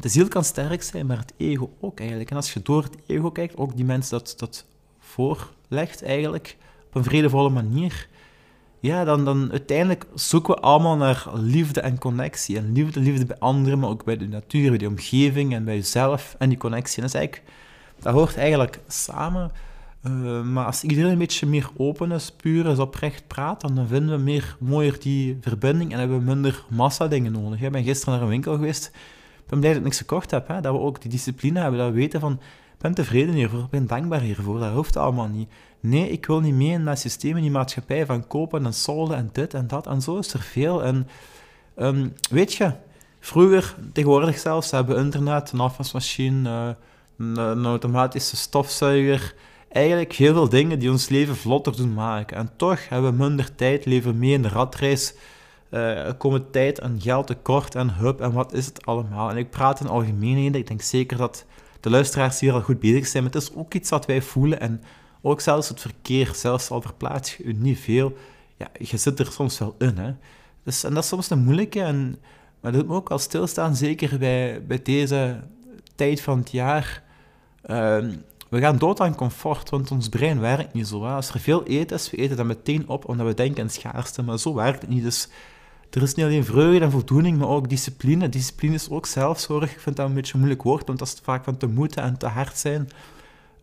de 0.00 0.08
ziel 0.08 0.28
kan 0.28 0.44
sterk 0.44 0.82
zijn, 0.82 1.06
maar 1.06 1.18
het 1.18 1.32
ego 1.36 1.70
ook 1.80 1.98
eigenlijk. 1.98 2.30
En 2.30 2.36
als 2.36 2.52
je 2.52 2.62
door 2.62 2.82
het 2.82 2.96
ego 3.06 3.30
kijkt, 3.30 3.56
ook 3.56 3.76
die 3.76 3.84
mensen 3.84 4.18
dat, 4.18 4.34
dat 4.36 4.64
voorlegt 4.98 6.02
eigenlijk, 6.02 6.56
op 6.86 6.94
een 6.94 7.04
vredevolle 7.04 7.50
manier, 7.50 8.08
ja, 8.82 9.04
dan, 9.04 9.24
dan 9.24 9.50
uiteindelijk 9.50 10.04
zoeken 10.14 10.54
we 10.54 10.60
allemaal 10.60 10.96
naar 10.96 11.24
liefde 11.34 11.80
en 11.80 11.98
connectie. 11.98 12.56
En 12.56 12.72
liefde, 12.72 13.00
liefde 13.00 13.26
bij 13.26 13.38
anderen, 13.38 13.78
maar 13.78 13.90
ook 13.90 14.04
bij 14.04 14.16
de 14.16 14.28
natuur, 14.28 14.68
bij 14.68 14.78
de 14.78 14.86
omgeving 14.86 15.54
en 15.54 15.64
bij 15.64 15.74
jezelf 15.74 16.34
en 16.38 16.48
die 16.48 16.58
connectie. 16.58 17.00
Dat, 17.00 17.14
is 17.14 17.16
eigenlijk, 17.16 17.48
dat 17.98 18.12
hoort 18.12 18.36
eigenlijk 18.36 18.80
samen. 18.88 19.50
Uh, 20.06 20.42
maar 20.42 20.66
als 20.66 20.82
iedereen 20.82 21.10
een 21.12 21.18
beetje 21.18 21.46
meer 21.46 21.70
open 21.76 22.12
is, 22.12 22.32
puur 22.32 22.66
is, 22.66 22.78
oprecht 22.78 23.26
praat, 23.26 23.60
dan 23.60 23.86
vinden 23.86 24.16
we 24.16 24.22
meer 24.22 24.56
mooier 24.58 25.00
die 25.00 25.38
verbinding 25.40 25.92
en 25.92 25.98
hebben 25.98 26.18
we 26.18 26.24
minder 26.24 26.64
massa 26.68 27.08
dingen 27.08 27.32
nodig. 27.32 27.60
Ik 27.60 27.72
ben 27.72 27.84
gisteren 27.84 28.14
naar 28.14 28.22
een 28.22 28.28
winkel 28.28 28.54
geweest. 28.54 28.86
Ik 29.36 29.48
ben 29.48 29.58
blij 29.58 29.70
dat 29.70 29.78
ik 29.78 29.86
niks 29.86 29.98
gekocht 29.98 30.30
heb. 30.30 30.48
Hè? 30.48 30.60
Dat 30.60 30.72
we 30.72 30.80
ook 30.80 31.00
die 31.00 31.10
discipline 31.10 31.60
hebben, 31.60 31.78
dat 31.78 31.88
we 31.88 31.94
weten 31.94 32.20
van, 32.20 32.40
ben 32.82 32.94
tevreden 32.94 33.34
hiervoor, 33.34 33.66
ben 33.70 33.86
dankbaar 33.86 34.20
hiervoor. 34.20 34.58
Dat 34.58 34.72
hoeft 34.72 34.96
allemaal 34.96 35.28
niet. 35.28 35.48
Nee, 35.80 36.10
ik 36.10 36.26
wil 36.26 36.40
niet 36.40 36.54
mee 36.54 36.70
in 36.70 36.84
dat 36.84 36.98
systeem, 36.98 37.36
in 37.36 37.42
die 37.42 37.50
maatschappij 37.50 38.06
van 38.06 38.26
kopen 38.26 38.66
en 38.66 38.74
solden 38.74 39.16
en 39.16 39.28
dit 39.32 39.54
en 39.54 39.66
dat. 39.66 39.86
En 39.86 40.02
zo 40.02 40.18
is 40.18 40.32
er 40.32 40.40
veel. 40.40 40.84
En 40.84 41.08
ehm, 41.76 42.08
weet 42.30 42.52
je, 42.52 42.72
vroeger, 43.20 43.74
tegenwoordig 43.92 44.38
zelfs, 44.38 44.70
hebben 44.70 44.96
we 44.96 45.02
internet, 45.02 45.52
een 45.52 45.60
afwasmachine, 45.60 46.74
uh, 47.16 47.36
een, 47.36 47.64
automatische 47.64 48.36
stofzuiger. 48.36 49.34
Eigenlijk 49.68 50.12
heel 50.12 50.32
veel 50.32 50.48
dingen 50.48 50.78
die 50.78 50.90
ons 50.90 51.08
leven 51.08 51.36
vlotter 51.36 51.76
doen 51.76 51.94
maken. 51.94 52.36
En 52.36 52.50
toch 52.56 52.88
hebben 52.88 53.10
we 53.10 53.24
minder 53.24 53.54
tijd, 53.54 53.84
leven 53.84 54.18
mee 54.18 54.32
in 54.32 54.42
de 54.42 54.48
ratreis. 54.48 55.14
Uh, 55.70 56.10
komen 56.18 56.50
tijd 56.50 56.78
en 56.78 57.00
geld 57.00 57.26
tekort 57.26 57.74
en 57.74 57.94
hub 57.94 58.20
en 58.20 58.32
wat 58.32 58.52
is 58.52 58.66
het 58.66 58.86
allemaal. 58.86 59.30
En 59.30 59.36
ik 59.36 59.50
praat 59.50 59.80
in 59.80 59.88
algemeenheden. 59.88 60.60
Ik 60.60 60.66
denk 60.66 60.82
zeker 60.82 61.16
dat 61.16 61.44
de 61.82 61.90
luisteraars 61.90 62.40
hier 62.40 62.52
al 62.52 62.60
goed 62.60 62.80
bezig 62.80 63.06
zijn. 63.06 63.22
Maar 63.22 63.32
het 63.32 63.42
is 63.42 63.54
ook 63.54 63.74
iets 63.74 63.90
wat 63.90 64.06
wij 64.06 64.22
voelen 64.22 64.60
en 64.60 64.82
ook 65.22 65.40
zelfs 65.40 65.68
het 65.68 65.80
verkeer, 65.80 66.30
zelfs 66.34 66.70
al 66.70 66.82
verplaats 66.82 67.36
je 67.36 67.54
niet 67.54 67.78
veel, 67.78 68.16
ja, 68.56 68.70
je 68.78 68.96
zit 68.96 69.18
er 69.18 69.32
soms 69.32 69.58
wel 69.58 69.74
in. 69.78 69.98
Hè. 69.98 70.14
Dus, 70.64 70.84
en 70.84 70.94
dat 70.94 71.02
is 71.02 71.08
soms 71.08 71.30
een 71.30 71.44
moeilijke, 71.44 71.82
en, 71.82 72.16
maar 72.60 72.72
dat 72.72 72.80
doet 72.80 72.90
me 72.90 72.96
ook 72.96 73.10
al 73.10 73.18
stilstaan, 73.18 73.76
zeker 73.76 74.18
bij, 74.18 74.66
bij 74.66 74.82
deze 74.82 75.40
tijd 75.94 76.20
van 76.20 76.38
het 76.38 76.50
jaar. 76.50 77.02
Uh, 77.66 77.98
we 78.48 78.60
gaan 78.60 78.78
dood 78.78 79.00
aan 79.00 79.14
comfort, 79.14 79.70
want 79.70 79.90
ons 79.90 80.08
brein 80.08 80.40
werkt 80.40 80.72
niet 80.72 80.86
zo. 80.86 81.06
Als 81.06 81.28
er 81.28 81.40
veel 81.40 81.64
eten 81.64 81.96
is, 81.96 82.10
we 82.10 82.16
eten 82.16 82.36
dat 82.36 82.46
meteen 82.46 82.88
op, 82.88 83.08
omdat 83.08 83.26
we 83.26 83.34
denken 83.34 83.62
aan 83.62 83.70
schaarste, 83.70 84.22
maar 84.22 84.38
zo 84.38 84.54
werkt 84.54 84.80
het 84.80 84.90
niet. 84.90 85.02
Dus 85.02 85.28
er 85.94 86.02
is 86.02 86.14
niet 86.14 86.26
alleen 86.26 86.44
vreugde 86.44 86.84
en 86.84 86.90
voldoening, 86.90 87.38
maar 87.38 87.48
ook 87.48 87.68
discipline. 87.68 88.28
Discipline 88.28 88.74
is 88.74 88.90
ook 88.90 89.06
zelfzorg. 89.06 89.72
Ik 89.72 89.80
vind 89.80 89.96
dat 89.96 90.08
een 90.08 90.14
beetje 90.14 90.32
een 90.32 90.38
moeilijk 90.38 90.62
woord, 90.62 90.86
want 90.86 90.98
dat 90.98 91.08
is 91.08 91.20
vaak 91.22 91.44
van 91.44 91.56
te 91.56 91.66
moeten 91.66 92.02
en 92.02 92.18
te 92.18 92.26
hard 92.26 92.58
zijn. 92.58 92.88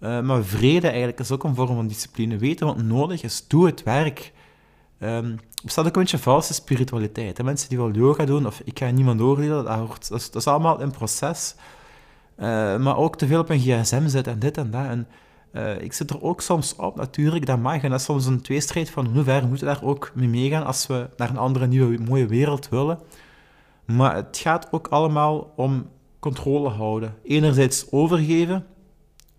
Uh, 0.02 0.22
maar 0.22 0.44
vrede 0.44 0.88
eigenlijk 0.88 1.20
is 1.20 1.32
ook 1.32 1.44
een 1.44 1.56
vorm 1.56 1.76
van 1.76 1.88
discipline. 1.88 2.38
Weten 2.38 2.66
wat 2.66 2.82
nodig 2.82 3.24
is, 3.24 3.48
doe 3.48 3.66
het 3.66 3.84
werk. 3.84 4.32
Um, 5.00 5.40
bestaat 5.64 5.88
ook 5.88 5.96
een 5.96 6.02
beetje 6.02 6.18
valse 6.18 6.54
spiritualiteit. 6.54 7.38
Hè? 7.38 7.44
Mensen 7.44 7.70
die 7.70 7.78
wel 7.78 7.92
yoga 7.92 8.26
doen, 8.26 8.46
of 8.46 8.62
ik 8.64 8.80
ga 8.80 8.90
niemand 8.90 9.22
oordelen, 9.22 9.66
dat, 9.66 10.08
dat, 10.10 10.36
is, 10.36 10.48
allemaal 10.48 10.82
een 10.82 10.92
proces. 10.92 11.56
Uh, 12.38 12.46
maar 12.78 12.98
ook 12.98 13.18
te 13.18 13.28
veel 13.28 13.40
op 13.40 13.50
een 13.50 13.60
gsm 13.60 14.08
zitten 14.08 14.34
en 14.34 14.40
dit 14.40 14.58
en 14.58 14.72
dat. 14.72 14.86
En 14.86 15.08
uh, 15.52 15.82
ik 15.82 15.94
zit 15.94 16.10
er 16.10 16.22
ook 16.22 16.42
soms 16.42 16.76
op, 16.76 16.96
natuurlijk, 16.96 17.46
dat 17.46 17.60
mag. 17.60 17.84
En 17.84 17.90
dat 17.90 18.00
is 18.00 18.06
soms 18.06 18.26
een 18.26 18.42
tweestrijd 18.42 18.90
van 18.90 19.06
hoe 19.06 19.24
ver 19.24 19.48
moeten 19.48 19.68
we 19.68 19.74
daar 19.74 19.84
ook 19.84 20.12
mee 20.16 20.28
meegaan 20.28 20.66
als 20.66 20.88
we 20.88 21.10
naar 21.18 21.30
een 21.30 21.38
andere, 21.38 21.68
nieuwe, 21.68 21.98
mooie 21.98 22.28
wereld 22.28 22.70
willen. 22.70 23.00
Maar 23.86 24.16
het 24.16 24.38
gaat 24.38 24.68
ook 24.72 24.88
allemaal 24.88 25.54
om 25.56 25.90
controle 26.20 26.70
houden. 26.70 27.16
Enerzijds 27.24 27.92
overgeven, 27.92 28.66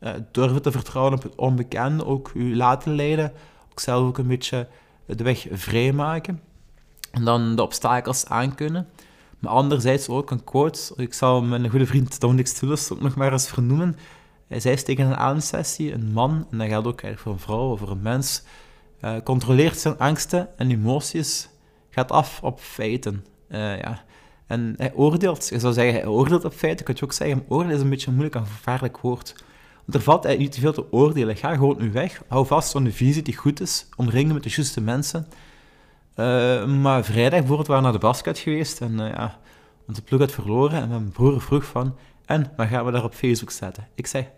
uh, 0.00 0.11
durven 0.33 0.62
te 0.62 0.71
vertrouwen 0.71 1.14
op 1.14 1.23
het 1.23 1.35
onbekende, 1.35 2.07
ook 2.07 2.31
u 2.35 2.57
laten 2.57 2.95
leiden, 2.95 3.33
ook 3.71 3.81
zelf 3.81 4.07
ook 4.07 4.19
een 4.19 4.26
beetje 4.26 4.69
de 5.07 5.25
weg 5.25 5.47
vrijmaken. 5.50 6.40
En 7.11 7.25
dan 7.25 7.57
de 7.57 7.62
obstakels 7.62 8.26
aankunnen. 8.26 8.88
Maar 9.38 9.52
anderzijds 9.52 10.09
ook 10.09 10.31
een 10.31 10.45
quote, 10.45 10.93
ik 10.97 11.14
zal 11.14 11.43
mijn 11.43 11.71
goede 11.71 11.87
vriend 11.87 12.21
Dominic 12.21 12.47
Stulus 12.47 12.93
ook 12.93 13.00
nog 13.00 13.14
maar 13.14 13.33
eens 13.33 13.49
vernoemen. 13.49 13.97
Hij 14.50 14.61
zei 14.61 14.76
tegen 14.76 15.07
een 15.07 15.16
ademsessie, 15.16 15.92
een 15.92 16.12
man, 16.12 16.47
en 16.50 16.59
dat 16.59 16.69
geldt 16.69 16.87
ook 16.87 17.02
voor 17.16 17.33
een 17.33 17.38
vrouw 17.38 17.76
voor 17.76 17.90
een 17.90 18.02
mens, 18.02 18.42
uh, 19.04 19.16
controleert 19.25 19.78
zijn 19.78 19.99
angsten 19.99 20.59
en 20.59 20.71
emoties, 20.71 21.49
gaat 21.90 22.12
af 22.12 22.42
op 22.42 22.61
feiten. 22.61 23.25
Uh, 23.49 23.78
ja. 23.78 24.04
En 24.47 24.75
hij 24.76 24.92
oordeelt, 24.95 25.49
je 25.49 25.59
zou 25.59 25.73
zeggen, 25.73 25.95
hij 25.95 26.07
oordeelt 26.07 26.45
op 26.45 26.52
feiten, 26.52 26.85
kun 26.85 26.95
je 26.99 27.04
ook 27.04 27.12
zeggen, 27.12 27.45
oordeel 27.49 27.75
is 27.75 27.80
een 27.80 27.88
beetje 27.88 28.07
een 28.07 28.14
moeilijk 28.14 28.37
en 28.37 28.47
gevaarlijk 28.47 28.99
woord. 28.99 29.45
Er 29.88 30.00
valt 30.00 30.25
eigenlijk 30.25 30.38
niet 30.38 30.52
te 30.52 30.61
veel 30.61 30.85
te 30.85 30.92
oordelen. 30.92 31.37
Ga 31.37 31.54
gewoon 31.54 31.76
nu 31.78 31.92
weg. 31.92 32.23
Hou 32.28 32.47
vast 32.47 32.75
aan 32.75 32.85
de 32.85 32.92
visie 32.92 33.23
die 33.23 33.37
goed 33.37 33.61
is. 33.61 33.87
Omringen 33.97 34.35
met 34.35 34.42
de 34.42 34.50
juiste 34.50 34.80
mensen. 34.80 35.26
Uh, 36.16 36.66
maar 36.66 37.04
vrijdag 37.04 37.38
bijvoorbeeld 37.38 37.69
waren 37.69 37.83
we 37.83 37.90
naar 37.90 38.00
de 38.00 38.07
basket 38.07 38.38
geweest. 38.38 38.80
En 38.80 38.99
ja, 38.99 39.38
onze 39.87 40.02
ploeg 40.02 40.21
had 40.21 40.33
verloren. 40.33 40.83
En 40.83 40.88
mijn 40.88 41.11
broer 41.11 41.40
vroeg 41.40 41.64
van... 41.64 41.97
En 42.25 42.52
wat 42.57 42.66
gaan 42.66 42.85
we 42.85 42.90
daar 42.90 43.04
op 43.04 43.14
Facebook 43.14 43.50
zetten? 43.50 43.88
Ik 43.95 44.07
zei, 44.07 44.28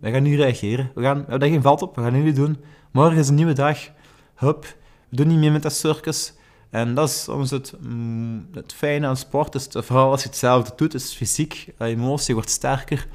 we 0.00 0.10
gaan 0.10 0.22
nu 0.22 0.36
reageren. 0.36 0.90
We, 0.94 1.02
gaan, 1.02 1.14
we 1.14 1.20
hebben 1.20 1.40
daar 1.40 1.48
geen 1.48 1.62
valt 1.62 1.82
op, 1.82 1.96
we 1.96 2.02
gaan 2.02 2.22
nu 2.22 2.32
doen. 2.32 2.56
Morgen 2.92 3.18
is 3.18 3.28
een 3.28 3.34
nieuwe 3.34 3.52
dag. 3.52 3.78
Hup, 4.34 4.62
we 5.08 5.16
doen 5.16 5.26
niet 5.26 5.38
meer 5.38 5.52
met 5.52 5.62
dat 5.62 5.72
circus. 5.72 6.34
En 6.70 6.94
dat 6.94 7.08
is 7.08 7.22
soms 7.22 7.50
het, 7.50 7.74
mm, 7.80 8.46
het 8.52 8.72
fijne 8.72 9.06
aan 9.06 9.16
sport. 9.16 9.54
Is 9.54 9.68
vooral 9.70 10.10
als 10.10 10.22
je 10.22 10.28
hetzelfde 10.28 10.72
doet, 10.76 10.94
is 10.94 11.14
fysiek, 11.14 11.52
je 11.78 11.84
emotie 11.84 12.34
wordt 12.34 12.50
sterker. 12.50 13.06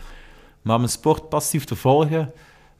Maar 0.62 0.76
om 0.76 0.84
een 0.84 0.90
sport 0.90 1.30
passief 1.30 1.64
te 1.64 1.76
volgen, 1.76 2.32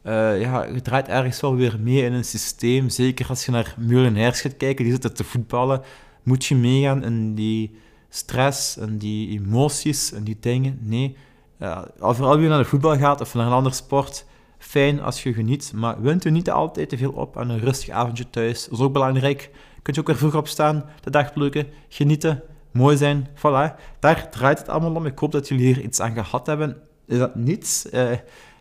uh, 0.04 0.42
ja, 0.42 0.64
je 0.64 0.82
draait 0.82 1.08
ergens 1.08 1.42
wel 1.42 1.56
weer 1.56 1.80
mee 1.80 2.04
in 2.04 2.14
een 2.14 2.26
systeem. 2.26 2.90
Zeker 2.90 3.30
als 3.30 3.46
je 3.46 3.52
naar 3.52 3.76
miljonairs 3.78 4.42
gaat 4.42 4.58
kijken, 4.58 4.84
die 4.84 4.94
zitten 4.94 5.14
te 5.14 5.24
voetballen, 5.24 5.82
moet 6.24 6.46
je 6.46 6.56
meegaan 6.56 7.04
in 7.04 7.36
die 7.36 7.72
stress 8.10 8.78
en 8.78 8.98
die 8.98 9.40
emoties 9.40 10.12
en 10.12 10.24
die 10.24 10.38
dingen. 10.40 10.78
Nee, 10.82 11.16
uh, 11.60 11.82
vooral 12.00 12.38
wie 12.38 12.50
naar 12.50 12.58
de 12.58 12.66
voetbal 12.66 12.98
gaat 12.98 13.22
of 13.22 13.34
naar 13.34 13.46
een 13.46 13.52
andere 13.52 13.76
sport, 13.76 14.26
fijn 14.58 15.02
als 15.02 15.24
je 15.24 15.34
geniet, 15.34 15.72
maar 15.76 16.02
wint 16.02 16.26
u 16.26 16.32
niet 16.32 16.50
altijd 16.50 16.90
te 16.90 16.98
veel 16.98 17.12
op 17.12 17.38
aan 17.38 17.50
een 17.50 17.60
rustig 17.60 17.90
avondje 17.90 18.30
thuis. 18.30 18.64
Dat 18.64 18.80
is 18.80 18.86
ook 18.86 18.94
belangrijk. 18.94 19.50
Kun 19.82 19.94
je 19.94 20.00
ook 20.00 20.08
weer 20.08 20.18
vroeg 20.18 20.36
opstaan, 20.36 20.86
de 21.02 21.10
dag 21.10 21.34
plukken, 21.34 21.68
genieten, 21.90 22.44
mooi 22.72 22.98
zijn, 22.98 23.28
voilà. 23.36 23.76
Daar 24.00 24.30
draait 24.30 24.60
het 24.60 24.70
allemaal 24.70 24.96
om. 24.96 25.06
Ik 25.06 25.20
hoop 25.20 25.32
dat 25.32 25.48
jullie 25.48 25.66
hier 25.66 25.82
iets 25.82 26.00
aan 26.00 26.14
gehad 26.14 26.48
hebben. 26.48 26.78
Is 27.08 27.18
dat 27.18 27.36
niets? 27.36 27.86
Uh, 27.94 28.12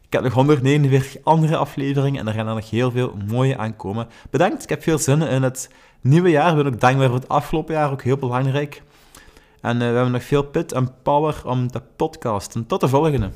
ik 0.08 0.14
heb 0.14 0.22
nog 0.22 0.32
149 0.32 1.24
andere 1.24 1.56
afleveringen 1.56 2.20
en 2.20 2.26
er 2.26 2.34
gaan 2.34 2.48
er 2.48 2.54
nog 2.54 2.70
heel 2.70 2.90
veel 2.90 3.14
mooie 3.26 3.56
aankomen. 3.56 4.08
Bedankt, 4.30 4.62
ik 4.62 4.68
heb 4.68 4.82
veel 4.82 4.98
zin 4.98 5.22
in 5.22 5.42
het 5.42 5.70
nieuwe 6.00 6.30
jaar. 6.30 6.50
Ik 6.50 6.56
ben 6.56 6.72
ook 6.72 6.80
dankbaar 6.80 7.06
voor 7.06 7.16
het 7.16 7.28
afgelopen 7.28 7.74
jaar, 7.74 7.90
ook 7.90 8.02
heel 8.02 8.16
belangrijk. 8.16 8.82
En 9.60 9.74
uh, 9.74 9.78
we 9.78 9.84
hebben 9.84 10.10
nog 10.10 10.22
veel 10.22 10.42
pit 10.42 10.72
en 10.72 11.02
power 11.02 11.42
om 11.44 11.70
te 11.70 11.82
podcasten. 11.96 12.66
Tot 12.66 12.80
de 12.80 12.88
volgende. 12.88 13.30